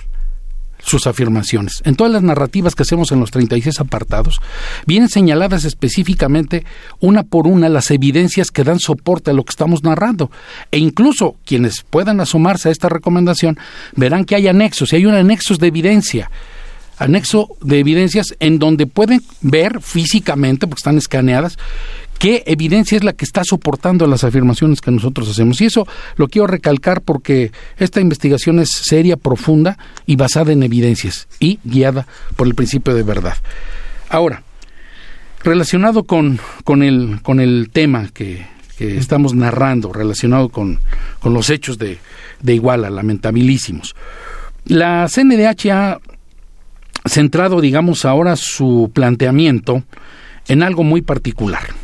[0.82, 1.82] sus afirmaciones.
[1.86, 4.42] En todas las narrativas que hacemos en los 36 apartados,
[4.86, 6.66] vienen señaladas específicamente
[7.00, 10.32] una por una las evidencias que dan soporte a lo que estamos narrando.
[10.72, 13.58] E incluso quienes puedan asomarse a esta recomendación
[13.96, 16.30] verán que hay anexos, y hay un anexos de evidencia
[17.02, 21.58] anexo de evidencias en donde pueden ver físicamente, porque están escaneadas,
[22.22, 25.60] qué evidencia es la que está soportando las afirmaciones que nosotros hacemos.
[25.60, 31.28] Y eso lo quiero recalcar porque esta investigación es seria, profunda y basada en evidencias
[31.40, 32.06] y guiada
[32.36, 33.38] por el principio de verdad.
[34.08, 34.44] Ahora,
[35.44, 38.46] relacionado con, con, el, con el tema que,
[38.78, 40.80] que estamos narrando, relacionado con,
[41.22, 41.98] con los hechos de,
[42.40, 43.96] de Iguala, lamentabilísimos.
[44.66, 46.00] La CNDH ha
[47.08, 49.82] centrado, digamos, ahora su planteamiento
[50.48, 51.81] en algo muy particular.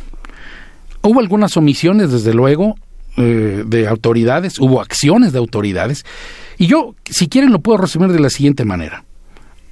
[1.02, 2.76] Hubo algunas omisiones, desde luego,
[3.16, 6.04] eh, de autoridades, hubo acciones de autoridades,
[6.58, 9.04] y yo, si quieren, lo puedo resumir de la siguiente manera.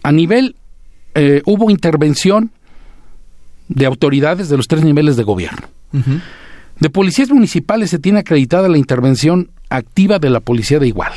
[0.03, 0.57] A nivel,
[1.15, 2.51] eh, hubo intervención
[3.69, 5.67] de autoridades de los tres niveles de gobierno.
[6.79, 11.17] De policías municipales se tiene acreditada la intervención activa de la policía de Iguala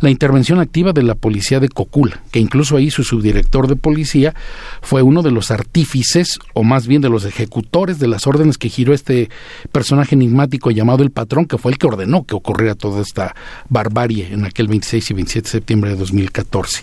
[0.00, 4.34] la intervención activa de la policía de Cocula, que incluso ahí su subdirector de policía
[4.82, 8.68] fue uno de los artífices, o más bien de los ejecutores de las órdenes que
[8.68, 9.30] giró este
[9.72, 13.34] personaje enigmático llamado el patrón, que fue el que ordenó que ocurriera toda esta
[13.68, 16.82] barbarie en aquel 26 y 27 de septiembre de 2014.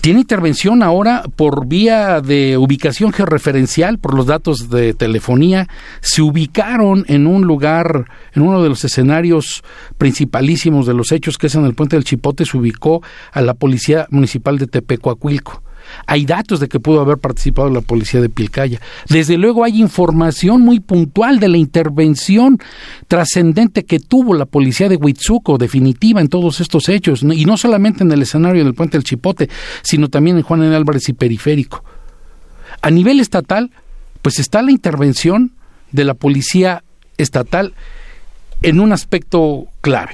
[0.00, 5.68] Tiene intervención ahora por vía de ubicación georreferencial, por los datos de telefonía.
[6.00, 9.62] Se ubicaron en un lugar, en uno de los escenarios
[9.98, 13.54] principalísimos de los hechos, que es en el puente del Chipote, se ubicó a la
[13.54, 15.62] Policía Municipal de Tepecoacuilco.
[16.06, 18.80] Hay datos de que pudo haber participado la policía de Pilcaya.
[19.08, 22.58] Desde luego hay información muy puntual de la intervención
[23.08, 28.04] trascendente que tuvo la policía de Huitzuco, definitiva en todos estos hechos, y no solamente
[28.04, 29.48] en el escenario del puente del Chipote,
[29.82, 30.74] sino también en Juan N.
[30.74, 31.84] Álvarez y Periférico.
[32.82, 33.70] A nivel estatal,
[34.22, 35.52] pues está la intervención
[35.92, 36.82] de la policía
[37.18, 37.74] estatal
[38.62, 40.12] en un aspecto clave.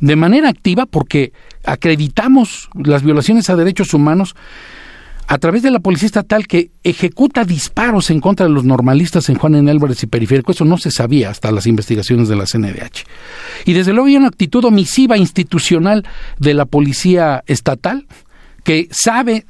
[0.00, 1.32] De manera activa, porque
[1.64, 4.36] acreditamos las violaciones a derechos humanos
[5.28, 9.36] a través de la Policía Estatal que ejecuta disparos en contra de los normalistas en
[9.36, 9.70] Juan N.
[9.70, 10.52] Álvarez y Periférico.
[10.52, 13.04] Eso no se sabía hasta las investigaciones de la CNDH.
[13.64, 16.06] Y desde luego hay una actitud omisiva institucional
[16.38, 18.06] de la Policía Estatal
[18.62, 19.46] que sabe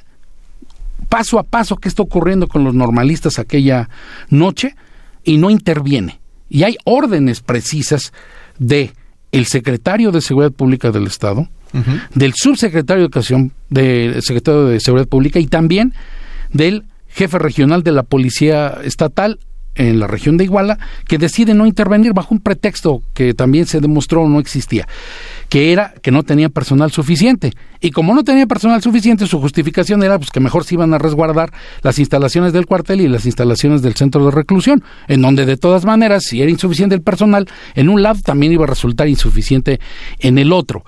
[1.09, 3.89] paso a paso qué está ocurriendo con los normalistas aquella
[4.29, 4.75] noche
[5.23, 6.19] y no interviene.
[6.49, 8.13] Y hay órdenes precisas
[8.57, 8.93] de
[9.31, 11.49] el secretario de Seguridad Pública del Estado,
[12.13, 15.93] del subsecretario de Educación, del secretario de Seguridad Pública y también
[16.51, 19.39] del jefe regional de la Policía Estatal
[19.77, 20.77] en la región de Iguala,
[21.07, 24.87] que decide no intervenir bajo un pretexto que también se demostró no existía,
[25.49, 27.53] que era que no tenía personal suficiente.
[27.79, 30.97] Y como no tenía personal suficiente, su justificación era pues, que mejor se iban a
[30.97, 31.53] resguardar
[31.83, 35.85] las instalaciones del cuartel y las instalaciones del centro de reclusión, en donde de todas
[35.85, 39.79] maneras, si era insuficiente el personal, en un lado también iba a resultar insuficiente
[40.19, 40.83] en el otro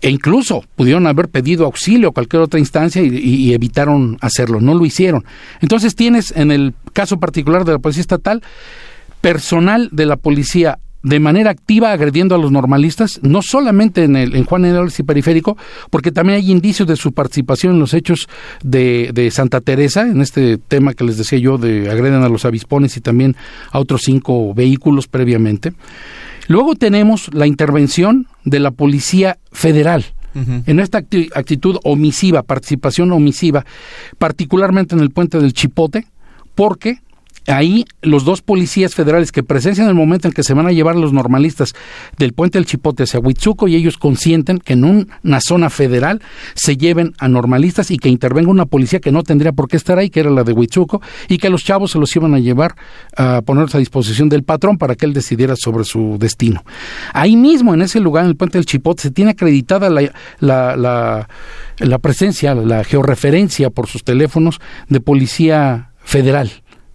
[0.00, 4.86] e incluso pudieron haber pedido auxilio a cualquier otra instancia y, evitaron hacerlo, no lo
[4.86, 5.24] hicieron.
[5.60, 8.42] Entonces tienes, en el caso particular de la Policía Estatal,
[9.20, 14.36] personal de la policía de manera activa agrediendo a los normalistas, no solamente en, el,
[14.36, 15.56] en Juan Hernández y Periférico,
[15.88, 18.28] porque también hay indicios de su participación en los hechos
[18.62, 22.44] de, de, Santa Teresa, en este tema que les decía yo, de agreden a los
[22.44, 23.34] avispones y también
[23.70, 25.72] a otros cinco vehículos previamente.
[26.50, 30.04] Luego tenemos la intervención de la Policía Federal.
[30.34, 33.64] En esta actitud omisiva, participación omisiva,
[34.18, 36.08] particularmente en el puente del Chipote,
[36.56, 36.98] porque
[37.50, 40.96] ahí los dos policías federales que presencian el momento en que se van a llevar
[40.96, 41.72] los normalistas
[42.18, 46.20] del puente del Chipote hacia Huitzuco y ellos consienten que en una zona federal
[46.54, 49.98] se lleven a normalistas y que intervenga una policía que no tendría por qué estar
[49.98, 52.74] ahí, que era la de Huitzuco, y que los chavos se los iban a llevar
[53.16, 56.64] a ponerse a disposición del patrón para que él decidiera sobre su destino.
[57.12, 61.28] Ahí mismo, en ese lugar, en el puente del Chipote, se tiene acreditada la, la,
[61.78, 66.50] la presencia, la georreferencia por sus teléfonos de policía federal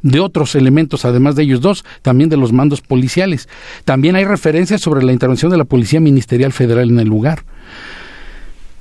[0.05, 3.49] de otros elementos, además de ellos dos, también de los mandos policiales.
[3.85, 7.43] También hay referencias sobre la intervención de la Policía Ministerial Federal en el lugar.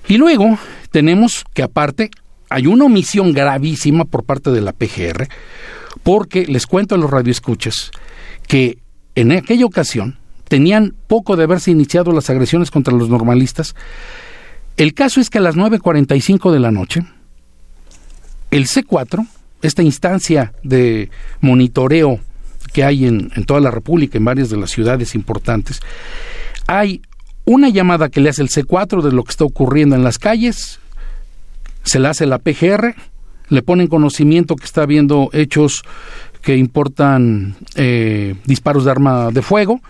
[0.06, 0.58] Y luego
[0.90, 2.10] tenemos que aparte
[2.50, 5.26] hay una omisión gravísima por parte de la PGR,
[6.02, 7.90] porque les cuento a los radioescuchas
[8.46, 8.76] que
[9.14, 13.74] en aquella ocasión tenían poco de haberse iniciado las agresiones contra los normalistas.
[14.76, 17.00] El caso es que a las 9.45 de la noche,
[18.50, 19.26] el C4
[19.64, 21.10] esta instancia de
[21.40, 22.20] monitoreo
[22.72, 25.80] que hay en, en toda la República, en varias de las ciudades importantes,
[26.66, 27.02] hay
[27.44, 30.80] una llamada que le hace el C4 de lo que está ocurriendo en las calles,
[31.82, 32.94] se le hace la PGR,
[33.48, 35.82] le ponen conocimiento que está habiendo hechos
[36.42, 39.80] que importan eh, disparos de arma de fuego,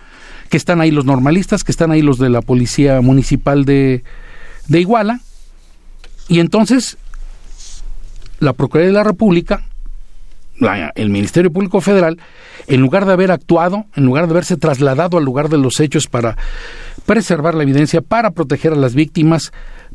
[0.49, 4.03] que están ahí los normalistas, que están ahí los de la Policía Municipal de,
[4.67, 5.19] de Iguala,
[6.27, 6.97] y entonces
[8.45, 9.63] la Procuraduría de la República,
[10.95, 12.17] el Ministerio Público Federal,
[12.67, 16.07] en lugar de haber actuado, en lugar de haberse trasladado al lugar de los hechos
[16.07, 16.37] para
[17.05, 19.51] preservar la evidencia, para proteger a las víctimas,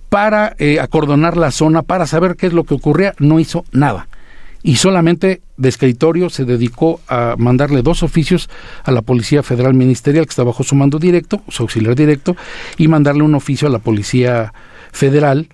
[0.08, 4.08] para eh, acordonar la zona, para saber qué es lo que ocurría, no hizo nada.
[4.62, 8.50] Y solamente de escritorio se dedicó a mandarle dos oficios
[8.84, 12.36] a la Policía Federal Ministerial, que está bajo su mando directo, su auxiliar directo,
[12.76, 14.52] y mandarle un oficio a la Policía
[14.92, 15.48] Federal,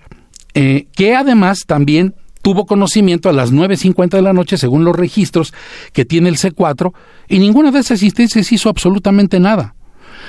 [0.53, 2.15] eh, que además también
[2.47, 5.53] tuvo conocimiento a las 9.50 de la noche, según los registros
[5.91, 6.93] que tiene el C4,
[7.27, 9.75] y ninguna de esas asistencias hizo absolutamente nada.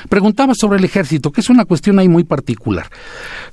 [0.09, 2.86] Preguntaba sobre el ejército, que es una cuestión ahí muy particular.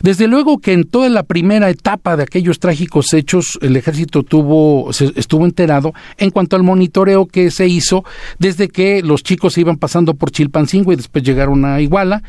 [0.01, 4.89] Desde luego que en toda la primera etapa de aquellos trágicos hechos, el ejército tuvo,
[4.89, 8.03] estuvo enterado en cuanto al monitoreo que se hizo
[8.39, 12.23] desde que los chicos iban pasando por Chilpancingo y después llegaron a Iguala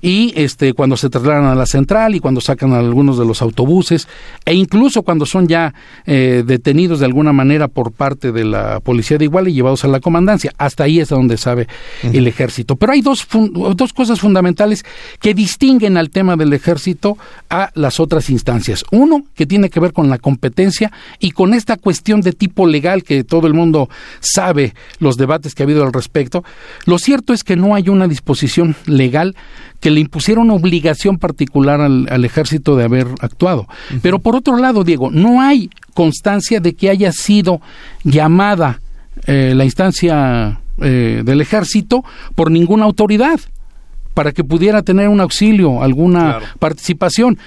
[0.00, 3.42] y este cuando se trasladan a la central y cuando sacan a algunos de los
[3.42, 4.08] autobuses
[4.44, 5.74] e incluso cuando son ya
[6.06, 9.88] eh, detenidos de alguna manera por parte de la policía de Iguala y llevados a
[9.88, 10.52] la comandancia.
[10.58, 11.66] Hasta ahí es donde sabe
[12.02, 12.76] el ejército.
[12.76, 13.26] Pero hay dos
[13.74, 14.84] dos cosas fundamentales
[15.20, 17.18] que distinguen al tema del ejército
[17.50, 18.84] a las otras instancias.
[18.90, 23.02] Uno que tiene que ver con la competencia y con esta cuestión de tipo legal
[23.02, 23.88] que todo el mundo
[24.20, 26.44] sabe los debates que ha habido al respecto.
[26.84, 29.36] Lo cierto es que no hay una disposición legal
[29.80, 33.68] que le impusiera una obligación particular al, ejército de haber actuado.
[34.02, 37.60] Pero por otro lado, Diego, no hay constancia de que haya sido
[38.02, 38.80] llamada
[39.26, 42.04] eh, la instancia eh, del ejército
[42.34, 43.40] por ninguna autoridad
[44.14, 47.38] para que pudiera tener un auxilio, alguna participación.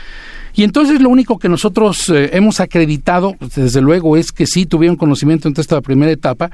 [0.53, 4.95] Y entonces lo único que nosotros eh, hemos acreditado, desde luego, es que sí tuvieron
[4.95, 6.51] conocimiento en esta primera etapa.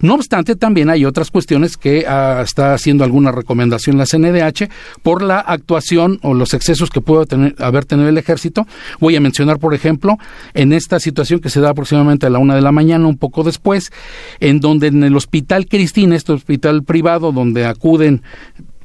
[0.00, 4.68] No obstante, también hay otras cuestiones que ah, está haciendo alguna recomendación la CNDH
[5.02, 8.66] por la actuación o los excesos que puede tener, haber tenido el ejército.
[9.00, 10.18] Voy a mencionar, por ejemplo,
[10.54, 13.42] en esta situación que se da aproximadamente a la una de la mañana, un poco
[13.42, 13.92] después,
[14.40, 18.22] en donde en el Hospital Cristina, este hospital privado donde acuden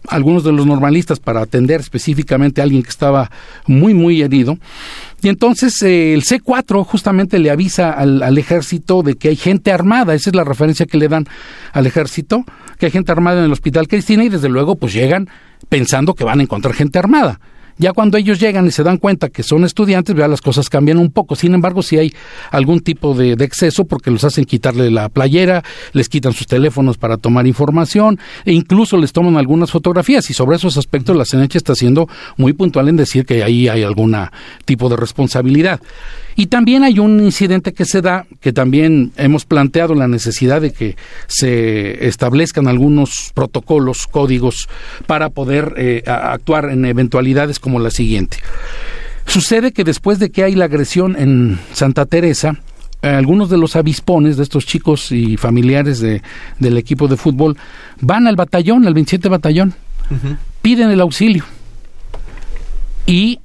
[0.10, 3.32] algunos de los normalistas para atender específicamente a alguien que estaba
[3.68, 4.58] muy, muy herido.
[5.22, 9.72] Y entonces eh, el C4 justamente le avisa al, al, ejército de que hay gente
[9.72, 11.26] armada, esa es la referencia que le dan
[11.74, 12.44] al ejército,
[12.78, 15.30] que hay gente armada en el hospital Cristina y desde luego pues llegan
[15.70, 17.40] pensando que van a encontrar gente armada.
[17.78, 20.98] Ya cuando ellos llegan y se dan cuenta que son estudiantes, ya las cosas cambian
[20.98, 21.36] un poco.
[21.36, 22.14] Sin embargo, si hay
[22.52, 27.18] algún tipo de, exceso porque los hacen quitarle la playera, les quitan sus teléfonos para
[27.18, 30.30] tomar información e incluso les toman algunas fotografías.
[30.30, 32.08] Y sobre esos aspectos la CNH está siendo
[32.38, 34.16] muy puntual en decir que ahí hay algún
[34.66, 35.82] tipo de responsabilidad.
[36.36, 40.74] Y también hay un incidente que se da, que también hemos planteado la necesidad de
[40.74, 44.68] que se establezcan algunos protocolos, códigos,
[45.08, 48.38] para poder eh, actuar en eventualidades como la siguiente.
[49.26, 52.60] Sucede que después de que hay la agresión en Santa Teresa,
[53.02, 56.22] eh, algunos de los avispones de estos chicos y familiares de,
[56.60, 57.56] del equipo de fútbol
[58.02, 59.74] van al batallón, al 27 batallón,
[60.62, 61.46] piden el auxilio.
[63.08, 63.40] Y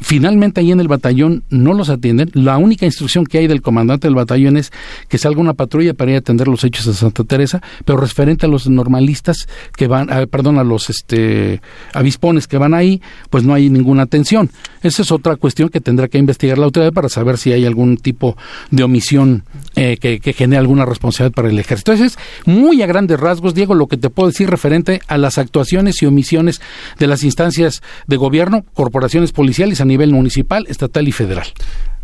[0.00, 2.30] Finalmente ahí en el batallón no los atienden.
[2.34, 4.72] La única instrucción que hay del comandante del batallón es
[5.08, 8.46] que salga una patrulla para ir a atender los hechos de Santa Teresa, pero referente
[8.46, 11.60] a los normalistas que van, ah, perdón, a los este
[11.94, 14.50] avispones que van ahí, pues no hay ninguna atención.
[14.82, 17.96] Esa es otra cuestión que tendrá que investigar la autoridad para saber si hay algún
[17.96, 18.36] tipo
[18.70, 21.92] de omisión eh, que, que genere alguna responsabilidad para el ejército.
[21.92, 26.02] Entonces, muy a grandes rasgos, Diego, lo que te puedo decir referente a las actuaciones
[26.02, 26.60] y omisiones
[26.98, 31.46] de las instancias de gobierno, corporaciones policiales, nivel municipal, estatal y federal.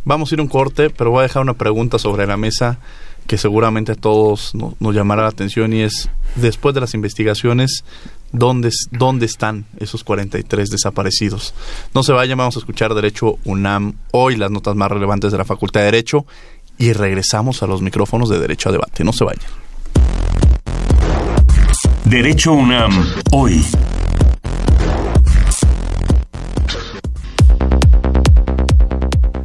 [0.04, 2.78] Vamos a ir un corte, pero voy a dejar una pregunta sobre la mesa
[3.26, 7.84] que seguramente a todos nos, llamará la atención y es, después de las investigaciones,
[8.32, 11.54] ¿dónde, ¿dónde están esos 43 desaparecidos?
[11.94, 15.44] No se vayan, vamos a escuchar Derecho UNAM hoy, las notas más relevantes de la
[15.44, 16.26] Facultad de Derecho
[16.78, 19.04] y regresamos a los micrófonos de Derecho a Debate.
[19.04, 19.46] No se vayan.
[22.04, 23.64] Derecho UNAM hoy.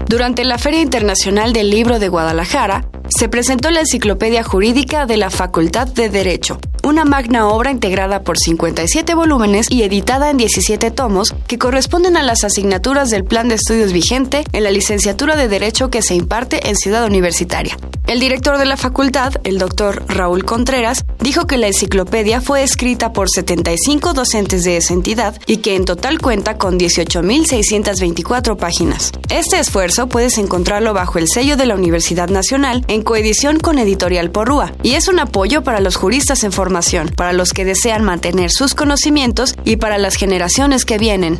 [0.08, 5.30] Durante la Feria Internacional del Libro de Guadalajara, se presentó la Enciclopedia Jurídica de la
[5.30, 11.34] Facultad de Derecho, una magna obra integrada por 57 volúmenes y editada en 17 tomos
[11.47, 15.89] que corresponden a las asignaturas del plan de estudios vigente en la licenciatura de Derecho
[15.89, 17.78] que se imparte en Ciudad Universitaria.
[18.08, 23.12] El director de la facultad, el doctor Raúl Contreras, dijo que la enciclopedia fue escrita
[23.12, 29.12] por 75 docentes de esa entidad y que en total cuenta con 18.624 páginas.
[29.30, 34.74] Este esfuerzo puedes encontrarlo bajo el sello de la Universidad Nacional coedición con Editorial Porrúa
[34.84, 38.76] y es un apoyo para los juristas en formación, para los que desean mantener sus
[38.76, 41.39] conocimientos y para las generaciones que vienen.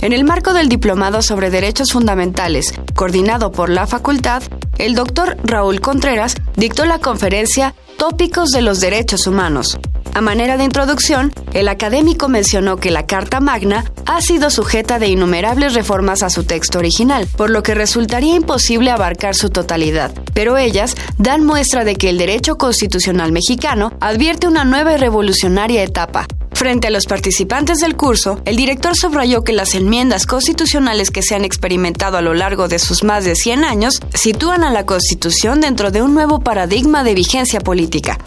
[0.00, 4.42] En el marco del Diplomado sobre Derechos Fundamentales, coordinado por la facultad,
[4.78, 9.76] el doctor Raúl Contreras dictó la conferencia Tópicos de los Derechos Humanos.
[10.14, 15.08] A manera de introducción, el académico mencionó que la Carta Magna ha sido sujeta de
[15.08, 20.56] innumerables reformas a su texto original, por lo que resultaría imposible abarcar su totalidad, pero
[20.56, 26.26] ellas dan muestra de que el derecho constitucional mexicano advierte una nueva y revolucionaria etapa,
[26.58, 31.36] Frente a los participantes del curso, el director subrayó que las enmiendas constitucionales que se
[31.36, 35.60] han experimentado a lo largo de sus más de 100 años sitúan a la Constitución
[35.60, 38.18] dentro de un nuevo paradigma de vigencia política.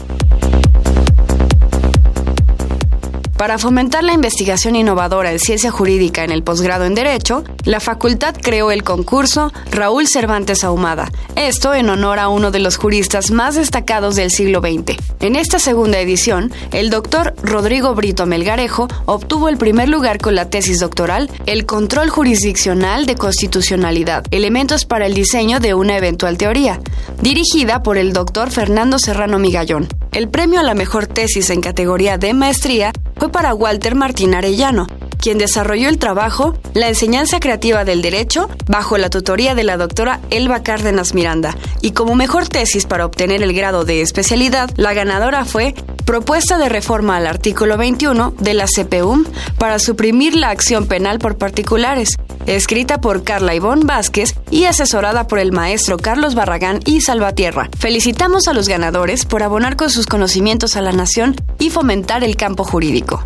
[3.42, 8.36] Para fomentar la investigación innovadora en ciencia jurídica en el posgrado en Derecho, la facultad
[8.40, 13.56] creó el concurso Raúl Cervantes Ahumada, esto en honor a uno de los juristas más
[13.56, 14.96] destacados del siglo XX.
[15.22, 20.52] En esta segunda edición, el doctor Rodrigo Brito Melgarejo obtuvo el primer lugar con la
[20.52, 26.80] tesis doctoral El control jurisdiccional de constitucionalidad, elementos para el diseño de una eventual teoría,
[27.24, 29.88] dirigida por el doctor Fernando Serrano Migallón.
[30.12, 34.86] El premio a la mejor tesis en categoría de maestría fue para Walter Martín Arellano,
[35.22, 40.20] quien desarrolló el trabajo La enseñanza creativa del derecho bajo la tutoría de la doctora
[40.30, 41.56] Elba Cárdenas Miranda.
[41.82, 45.74] Y como mejor tesis para obtener el grado de especialidad, la ganadora fue
[46.06, 49.24] Propuesta de reforma al artículo 21 de la CPUM
[49.58, 52.18] para suprimir la acción penal por particulares,
[52.48, 57.70] escrita por Carla Ivonne Vázquez y asesorada por el maestro Carlos Barragán y Salvatierra.
[57.78, 62.36] Felicitamos a los ganadores por abonar con sus conocimientos a la nación y fomentar el
[62.36, 63.26] campo jurídico.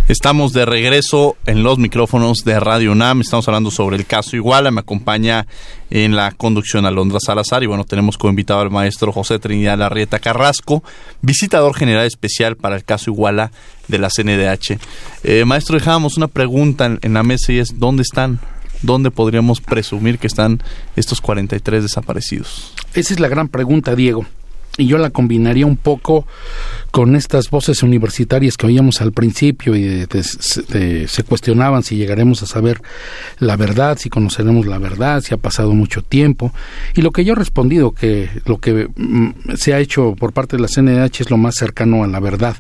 [0.08, 3.20] Estamos de regreso en los micrófonos de Radio UNAM.
[3.20, 4.72] Estamos hablando sobre el caso Iguala.
[4.72, 5.48] Me acompaña
[5.90, 7.62] en la conducción Alondra Salazar.
[7.62, 10.82] Y bueno, tenemos como invitado al maestro José Trinidad Larrieta Carrasco,
[11.22, 13.52] visitador general especial para el caso Iguala
[13.90, 14.80] de la CNDH.
[15.26, 18.40] Eh, maestro, dejábamos una pregunta en, la mesa y es: ¿dónde están?
[18.84, 20.64] ¿Dónde podríamos presumir que están
[20.96, 22.72] estos 43 desaparecidos?
[22.94, 24.26] Esa es la gran pregunta, Diego
[24.78, 26.26] y yo la combinaría un poco
[26.92, 30.06] con estas voces universitarias que oíamos al principio y
[31.08, 32.82] se cuestionaban si llegaremos a saber
[33.40, 36.54] la verdad, si conoceremos la verdad, si ha pasado mucho tiempo.
[36.96, 40.58] Y lo que yo he respondido, que lo que mm, se ha hecho por parte
[40.58, 42.58] de la CNH es lo más cercano a la verdad.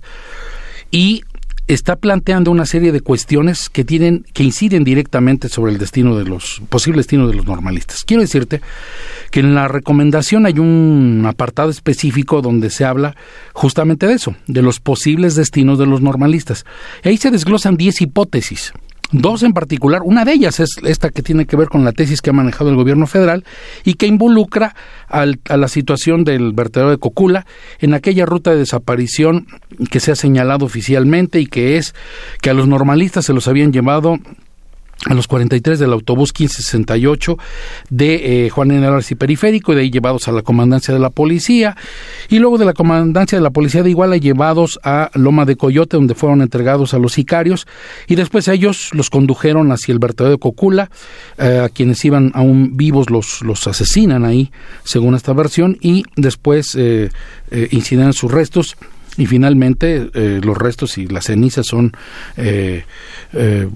[0.91, 1.24] Y
[1.68, 6.26] está planteando una serie de cuestiones que tienen que inciden directamente sobre el destino de
[6.26, 8.03] los posible destino de los normalistas.
[8.05, 8.61] Quiero decirte
[9.32, 13.15] que en la recomendación hay un apartado específico donde se habla
[13.53, 16.65] justamente de eso, de los posibles destinos de los normalistas.
[17.03, 18.74] Ahí se desglosan 10 hipótesis
[19.12, 22.22] Dos en particular, una de ellas es esta que tiene que ver con la tesis
[22.22, 23.45] que ha manejado el gobierno federal
[23.86, 24.76] y que involucra
[25.08, 27.45] al, a la situación del vertedero de Cocula
[27.80, 29.47] en aquella ruta de desaparición
[29.89, 31.95] que se ha señalado oficialmente y que es
[32.41, 34.20] que a los normalistas se los habían llevado
[35.06, 37.38] a los 43 del autobús 1568
[37.89, 41.10] de eh, Juan Álvarez y Periférico y de ahí llevados a la comandancia de la
[41.10, 41.78] policía
[42.30, 45.98] y luego de la comandancia de la policía de Iguala llevados a Loma de Coyote
[45.98, 47.68] donde fueron entregados a los sicarios
[48.08, 50.89] y después ellos los condujeron hacia el vertedero de Cocula
[51.38, 54.52] eh, a quienes iban aún vivos los, los asesinan ahí
[54.84, 57.10] según esta versión y después eh,
[57.52, 58.76] eh incineran sus restos
[59.18, 61.91] y finalmente eh, los restos y las cenizas son
[62.38, 62.86] eh,
[63.34, 63.68] eh,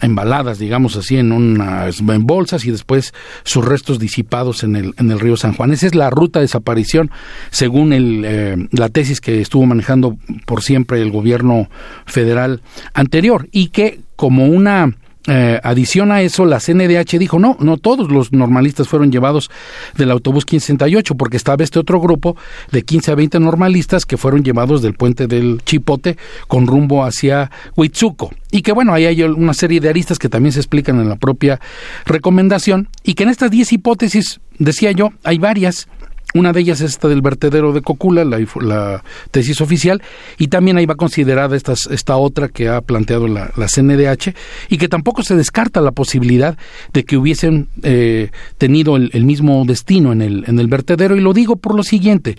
[0.00, 3.12] embaladas, digamos así, en unas bolsas y después
[3.44, 5.72] sus restos disipados en el, en el río San Juan.
[5.72, 7.10] Esa es la ruta de desaparición
[7.50, 10.16] según el, la tesis que estuvo manejando
[10.46, 11.68] por siempre el gobierno
[12.06, 12.62] federal
[12.94, 14.94] anterior y que como una
[15.26, 19.50] eh, adición a eso, la CNDH dijo, no, no todos los normalistas fueron llevados
[19.96, 22.36] del autobús 1568, porque estaba este otro grupo
[22.70, 26.16] de 15 a 20 normalistas que fueron llevados del puente del Chipote
[26.46, 28.32] con rumbo hacia Huitzuco.
[28.50, 31.16] Y que bueno, ahí hay una serie de aristas que también se explican en la
[31.16, 31.60] propia
[32.04, 35.88] recomendación, y que en estas 10 hipótesis, decía yo, hay varias
[36.36, 40.02] Una de ellas es esta del vertedero de Cocula, la, tesis oficial,
[40.38, 44.34] y también ahí va considerada esta, otra que ha planteado la, CNDH,
[44.68, 46.58] y que tampoco se descarta la posibilidad
[46.92, 51.32] de que hubiesen eh, tenido el, mismo destino en el, en el vertedero, y lo
[51.32, 52.36] digo por lo siguiente,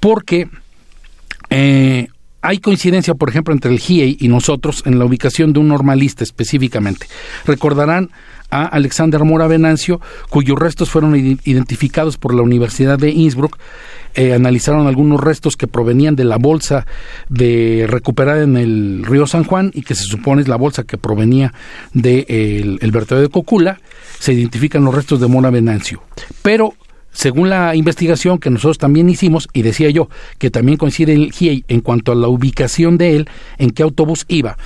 [0.00, 0.48] porque
[1.48, 2.08] eh,
[2.42, 6.24] hay coincidencia, por ejemplo, entre el GIEI y nosotros en la ubicación de un normalista
[6.24, 7.06] específicamente.
[7.44, 8.10] Recordarán
[8.50, 13.58] a Alexander Mora Venancio, cuyos restos fueron identificados por la Universidad de Innsbruck.
[14.14, 16.86] Eh, analizaron algunos restos que provenían de la bolsa
[17.28, 20.98] de recuperada en el río San Juan y que se supone es la bolsa que
[20.98, 21.54] provenía
[21.94, 23.80] del de, el vertedero de Cocula.
[24.18, 26.02] Se identifican los restos de Mora Venancio.
[26.42, 26.74] Pero
[27.12, 31.64] según la investigación que nosotros también hicimos, y decía yo que también coincide el GIEI
[31.68, 33.28] en cuanto a la ubicación de él,
[33.58, 34.56] en qué autobús iba,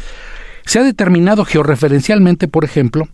[0.66, 3.08] se ha determinado georreferencialmente, por ejemplo,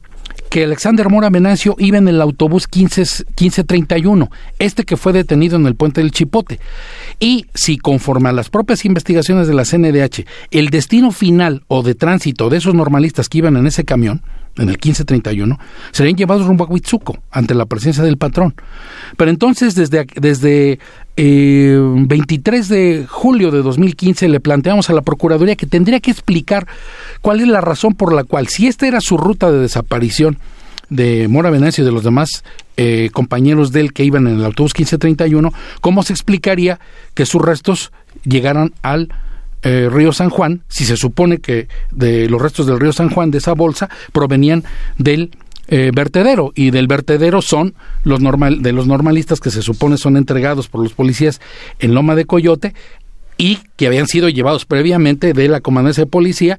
[0.51, 5.66] que Alexander Mora Venancio iba en el autobús 15, 1531, este que fue detenido en
[5.66, 6.59] el puente del Chipote.
[7.20, 11.94] Y si conforme a las propias investigaciones de la CNDH, el destino final o de
[11.94, 14.22] tránsito de esos normalistas que iban en ese camión,
[14.57, 15.59] en el 1531,
[15.92, 18.55] serían llevados rumbo a Huitzuco ante la presencia del patrón.
[19.16, 20.80] Pero entonces, desde, desde
[21.22, 26.66] 23 eh, de julio de 2015, le planteamos a la Procuraduría que tendría que explicar
[27.20, 30.38] cuál es la razón por la cual, si esta era su ruta de desaparición
[30.88, 32.42] de Mora Venecia y de los demás
[32.76, 36.80] eh, compañeros de él que iban en el autobús 1531, ¿cómo se explicaría
[37.14, 37.92] que sus restos
[38.24, 39.12] llegaran al
[39.62, 43.30] eh, río San Juan, si se supone que de los restos del río San Juan
[43.30, 44.64] de esa bolsa provenían
[44.96, 45.30] del
[45.70, 50.16] eh, vertedero y del vertedero son los normal de los normalistas que se supone son
[50.16, 51.40] entregados por los policías
[51.78, 52.74] en Loma de Coyote
[53.38, 56.58] y que habían sido llevados previamente de la comandancia de policía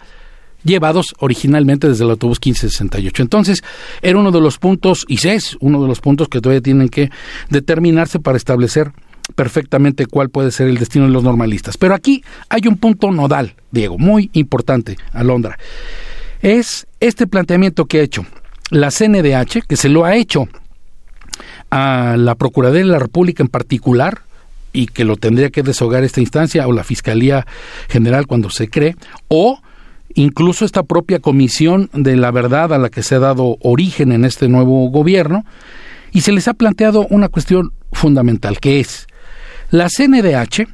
[0.63, 3.21] llevados originalmente desde el autobús 1568.
[3.21, 3.63] Entonces,
[4.01, 7.09] era uno de los puntos, y es uno de los puntos que todavía tienen que
[7.49, 8.91] determinarse para establecer
[9.35, 11.77] perfectamente cuál puede ser el destino de los normalistas.
[11.77, 15.57] Pero aquí hay un punto nodal, Diego, muy importante, Alondra.
[16.41, 18.25] Es este planteamiento que ha hecho
[18.71, 20.47] la CNDH, que se lo ha hecho
[21.69, 24.21] a la Procuraduría de la República en particular,
[24.73, 27.45] y que lo tendría que deshogar esta instancia, o la Fiscalía
[27.89, 28.95] General cuando se cree,
[29.27, 29.59] o
[30.15, 34.25] incluso esta propia Comisión de la Verdad a la que se ha dado origen en
[34.25, 35.45] este nuevo gobierno,
[36.13, 39.07] y se les ha planteado una cuestión fundamental, que es
[39.69, 40.67] la CNDH,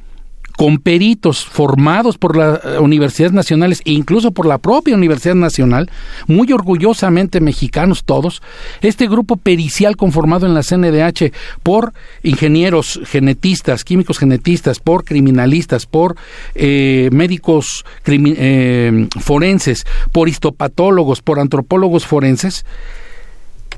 [0.58, 5.88] con peritos formados por las eh, universidades nacionales e incluso por la propia Universidad Nacional,
[6.26, 8.42] muy orgullosamente mexicanos todos,
[8.80, 11.32] este grupo pericial conformado en la CNDH
[11.62, 11.94] por
[12.24, 16.16] ingenieros genetistas, químicos genetistas, por criminalistas, por
[16.56, 22.66] eh, médicos eh, forenses, por histopatólogos, por antropólogos forenses,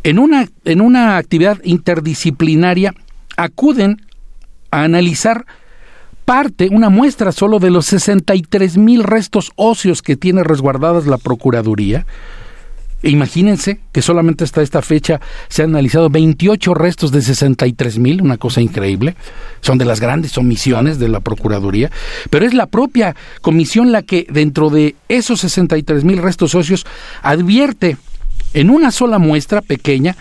[0.03, 2.95] en una, en una actividad interdisciplinaria
[3.37, 4.01] acuden
[4.71, 5.45] a analizar
[6.31, 12.07] parte, una muestra solo de los 63 mil restos óseos que tiene resguardadas la Procuraduría.
[13.03, 18.37] Imagínense que solamente hasta esta fecha se han analizado 28 restos de 63 mil, una
[18.37, 19.17] cosa increíble.
[19.61, 21.91] Son de las grandes omisiones de la Procuraduría.
[22.31, 26.87] Pero es la propia comisión la que, dentro de esos 63 mil restos óseos,
[27.23, 27.97] advierte
[28.55, 30.17] en una sola muestra pequeña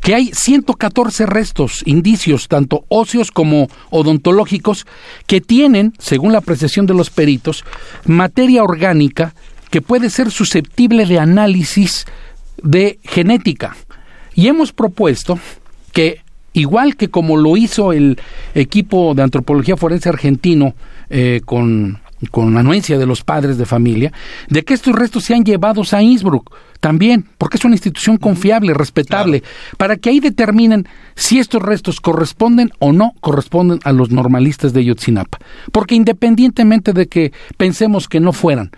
[0.00, 4.86] que hay 114 restos, indicios, tanto óseos como odontológicos,
[5.26, 7.64] que tienen, según la apreciación de los peritos,
[8.04, 9.34] materia orgánica
[9.70, 12.06] que puede ser susceptible de análisis
[12.62, 13.76] de genética.
[14.34, 15.38] Y hemos propuesto
[15.92, 16.20] que,
[16.52, 18.18] igual que como lo hizo el
[18.54, 20.74] equipo de antropología forense argentino
[21.10, 22.00] eh, con
[22.30, 24.12] con anuencia de los padres de familia,
[24.48, 29.42] de que estos restos sean llevados a Innsbruck también, porque es una institución confiable, respetable,
[29.76, 34.84] para que ahí determinen si estos restos corresponden o no corresponden a los normalistas de
[34.84, 35.38] Yotzinapa.
[35.72, 38.70] Porque independientemente de que pensemos que no fueran,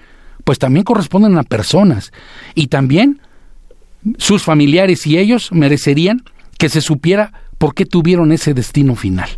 [0.45, 2.13] pues también corresponden a personas
[2.55, 3.21] y también
[4.17, 6.23] sus familiares y ellos merecerían
[6.59, 9.29] que se supiera por qué tuvieron ese destino final.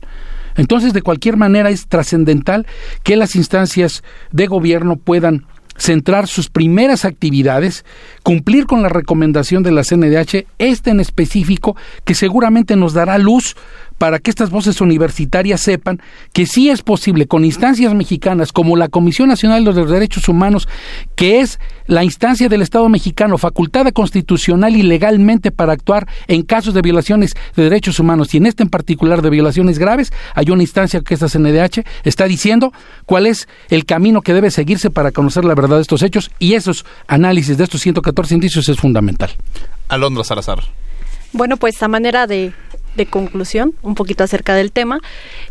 [0.57, 2.67] Entonces, de cualquier manera, es trascendental
[3.03, 5.47] que las instancias de gobierno puedan
[5.81, 7.85] centrar sus primeras actividades,
[8.23, 13.57] cumplir con la recomendación de la CNDH, este en específico, que seguramente nos dará luz
[14.01, 16.01] para que estas voces universitarias sepan
[16.33, 20.69] que sí es posible con instancias mexicanas como la Comisión Nacional de los Derechos Humanos,
[21.17, 26.73] que es la instancia del Estado mexicano facultada constitucional y legalmente para actuar en casos
[26.73, 30.63] de violaciones de derechos humanos y en este en particular de violaciones graves, hay una
[30.63, 32.73] instancia que esta CNDH está diciendo
[33.05, 36.55] cuál es el camino que debe seguirse para conocer la verdad de estos hechos y
[36.55, 39.29] esos análisis de estos 114 indicios es fundamental.
[39.89, 40.61] Alondra Salazar.
[41.33, 42.53] Bueno, pues a manera de
[42.97, 45.01] de conclusión, un poquito acerca del tema,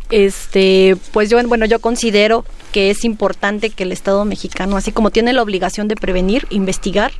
[0.09, 5.09] este, pues yo, bueno, yo considero que es importante que el Estado mexicano, así como
[5.09, 7.11] tiene la obligación de prevenir, investigar,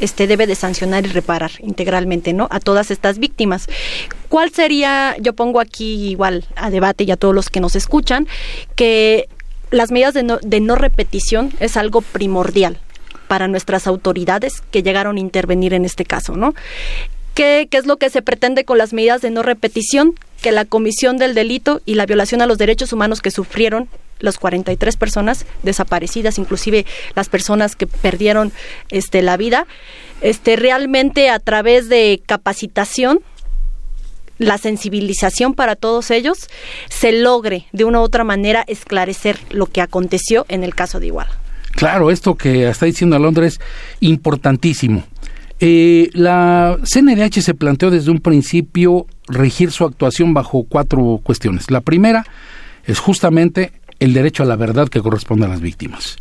[0.00, 2.46] este debe de sancionar y reparar integralmente, ¿no?
[2.50, 3.66] A todas estas víctimas.
[4.28, 8.28] ¿Cuál sería, yo pongo aquí igual a debate y a todos los que nos escuchan,
[8.76, 9.28] que
[9.70, 12.78] las medidas de no, de no repetición es algo primordial
[13.26, 16.54] para nuestras autoridades que llegaron a intervenir en este caso, ¿no?
[17.38, 20.12] ¿Qué, ¿Qué, es lo que se pretende con las medidas de no repetición?
[20.42, 24.38] Que la comisión del delito y la violación a los derechos humanos que sufrieron las
[24.38, 26.84] 43 personas desaparecidas, inclusive
[27.14, 28.50] las personas que perdieron
[28.90, 29.68] este, la vida,
[30.20, 33.20] este, realmente a través de capacitación,
[34.38, 36.48] la sensibilización para todos ellos,
[36.88, 41.06] se logre de una u otra manera esclarecer lo que aconteció en el caso de
[41.06, 41.30] Iguala.
[41.70, 43.60] Claro, esto que está diciendo Alondra es
[44.00, 45.04] importantísimo.
[45.60, 51.70] Eh, la CNDH se planteó desde un principio regir su actuación bajo cuatro cuestiones.
[51.70, 52.24] La primera
[52.86, 56.16] es justamente el derecho a la verdad que corresponde a las víctimas.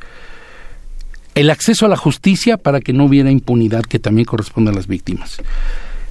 [1.35, 4.87] El acceso a la justicia para que no hubiera impunidad que también corresponde a las
[4.87, 5.37] víctimas.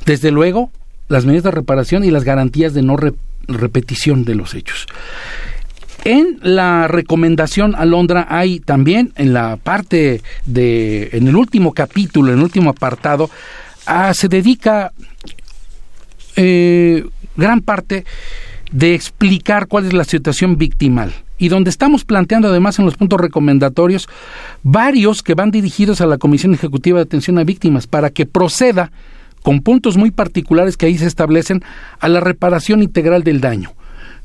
[0.04, 0.70] Desde luego,
[1.08, 2.96] las medidas de reparación y las garantías de no
[3.48, 4.86] repetición de los hechos.
[6.06, 12.38] En la recomendación Alondra hay también en la parte de, en el último capítulo, en
[12.38, 13.28] el último apartado,
[14.12, 14.92] se dedica
[16.36, 17.04] eh,
[17.36, 18.04] gran parte
[18.70, 21.12] de explicar cuál es la situación victimal.
[21.38, 24.08] Y donde estamos planteando además en los puntos recomendatorios
[24.62, 28.92] varios que van dirigidos a la Comisión Ejecutiva de Atención a Víctimas para que proceda
[29.42, 31.64] con puntos muy particulares que ahí se establecen
[31.98, 33.72] a la reparación integral del daño,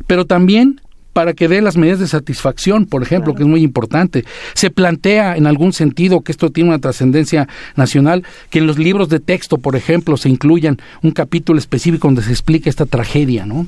[0.05, 0.79] pero también
[1.14, 4.26] para que dé las medidas de satisfacción, por ejemplo, que es muy importante.
[4.53, 9.09] Se plantea en algún sentido que esto tiene una trascendencia nacional, que en los libros
[9.09, 13.66] de texto, por ejemplo, se incluyan un capítulo específico donde se explique esta tragedia, ¿no?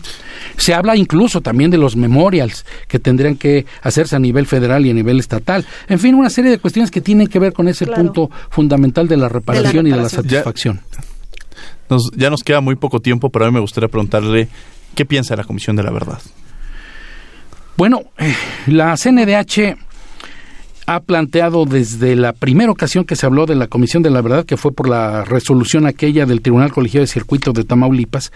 [0.58, 4.91] Se habla incluso también de los memorials que tendrían que hacerse a nivel federal y
[4.91, 5.66] a nivel estatal.
[5.88, 9.18] En fin, una serie de cuestiones que tienen que ver con ese punto fundamental de
[9.18, 10.82] la reparación, y de la satisfacción.
[10.94, 11.04] Ya
[11.89, 14.48] nos, ya nos queda muy poco tiempo, pero a mí me gustaría preguntarle
[14.96, 16.20] qué piensa la Comisión de la Verdad.
[17.76, 18.36] Bueno, eh,
[18.67, 19.76] la CNDH
[20.86, 24.45] ha planteado desde la primera ocasión que se habló de la Comisión de la Verdad,
[24.45, 28.32] que fue por la resolución aquella del Tribunal Colegiado de Circuito de Tamaulipas,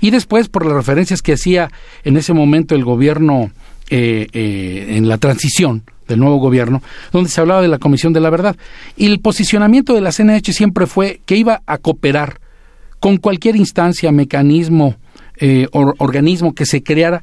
[0.00, 1.70] y después por las referencias que hacía
[2.04, 3.50] en ese momento el gobierno
[3.88, 6.82] eh, eh, en la transición del nuevo gobierno,
[7.12, 8.56] donde se hablaba de la Comisión de la Verdad.
[8.96, 12.40] Y el posicionamiento de la CNDH siempre fue que iba a cooperar
[13.00, 14.96] con cualquier instancia, mecanismo,
[15.72, 17.22] organismo que se creara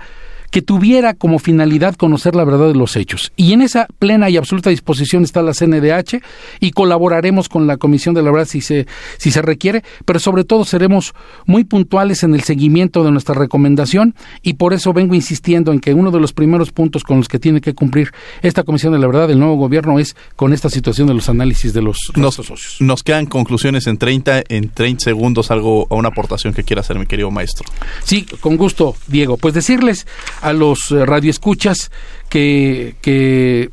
[0.52, 3.32] que tuviera como finalidad conocer la verdad de los hechos.
[3.36, 6.22] Y en esa plena y absoluta disposición está la CNDH
[6.60, 8.88] y colaboraremos con la Comisión de la Verdad si se,
[9.18, 11.14] si se requiere, pero sobre todo seremos
[11.46, 15.94] muy puntuales en el seguimiento de nuestra recomendación y por eso vengo insistiendo en que
[15.94, 19.08] uno de los primeros puntos con los que tiene que cumplir esta Comisión de la
[19.08, 22.78] Verdad del nuevo gobierno es con esta situación de los análisis de los nos, socios.
[22.80, 26.98] Nos quedan conclusiones en 30, en 30 segundos, algo a una aportación que quiera hacer
[26.98, 27.66] mi querido maestro.
[28.04, 29.38] Sí, con gusto, Diego.
[29.38, 30.08] Pues decirles
[30.42, 31.92] a los eh, radioescuchas
[32.30, 33.70] que, que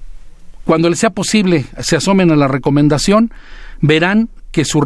[0.64, 3.32] cuando les sea posible se asomen a la recomendación,
[3.80, 4.80] verán que, su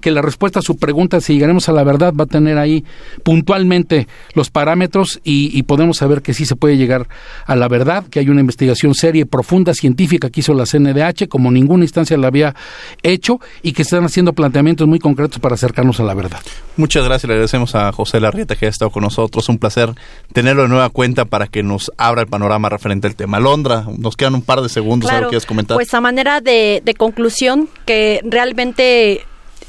[0.00, 2.84] que la respuesta a su pregunta, si llegaremos a la verdad, va a tener ahí
[3.22, 7.08] puntualmente los parámetros y, podemos saber que sí se puede llegar
[7.46, 11.28] a la verdad, que hay una investigación seria y profunda, científica que hizo la CNDH,
[11.28, 12.54] como ninguna instancia la había
[13.02, 16.40] hecho, y que están haciendo planteamientos muy concretos para acercarnos a la verdad.
[16.76, 19.48] Muchas gracias, le agradecemos a José Larrieta que ha estado con nosotros.
[19.48, 19.92] Un placer
[20.32, 23.38] tenerlo de nueva cuenta para que nos abra el panorama referente al tema.
[23.38, 25.76] Londra, nos quedan un par de segundos, algo quieres comentar?
[25.76, 29.11] Pues a manera de, de conclusión, que realmente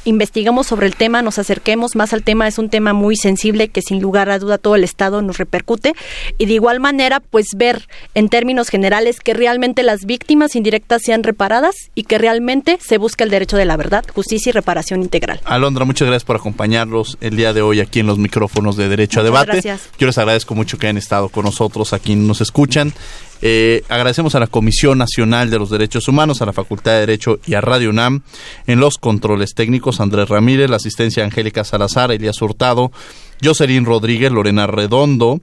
[0.06, 3.82] investigamos sobre el tema, nos acerquemos más al tema, es un tema muy sensible que
[3.82, 5.94] sin lugar a duda todo el Estado nos repercute
[6.38, 11.24] y de igual manera pues ver en términos generales que realmente las víctimas indirectas sean
[11.24, 15.40] reparadas y que realmente se busque el derecho de la verdad, justicia y reparación integral.
[15.46, 19.22] Alondra, muchas gracias por acompañarnos el día de hoy aquí en los micrófonos de Derecho
[19.22, 19.52] a Debate.
[19.54, 19.90] Gracias.
[19.98, 22.94] Yo les agradezco mucho que hayan estado con nosotros, aquí nos escuchan.
[23.46, 27.40] Eh, agradecemos a la Comisión Nacional de los Derechos Humanos, a la Facultad de Derecho
[27.46, 28.22] y a Radio UNAM
[28.68, 32.94] en los controles técnicos, Andrés Ramírez, la asistencia Angélica Salazar, Elías Hurtado,
[33.44, 35.42] Jocelyn Rodríguez, Lorena Redondo,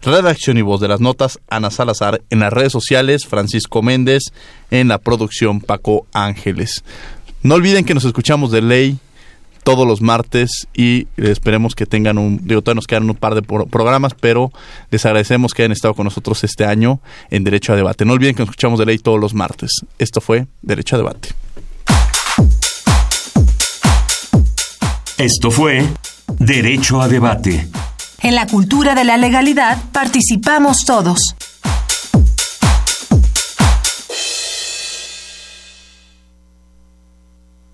[0.00, 4.32] redacción y voz de las notas, Ana Salazar, en las redes sociales, Francisco Méndez,
[4.70, 6.82] en la producción, Paco Ángeles.
[7.42, 8.98] No olviden que nos escuchamos de ley
[9.62, 13.42] todos los martes y esperemos que tengan un, digo, todavía nos quedan un par de
[13.42, 14.52] programas, pero
[14.90, 17.00] les agradecemos que hayan estado con nosotros este año
[17.30, 18.04] en Derecho a Debate.
[18.04, 19.70] No olviden que nos escuchamos de ley todos los martes.
[19.98, 21.28] Esto fue Derecho a Debate.
[25.18, 25.86] Esto fue
[26.38, 27.68] Derecho a Debate.
[28.22, 31.36] En la cultura de la legalidad participamos todos.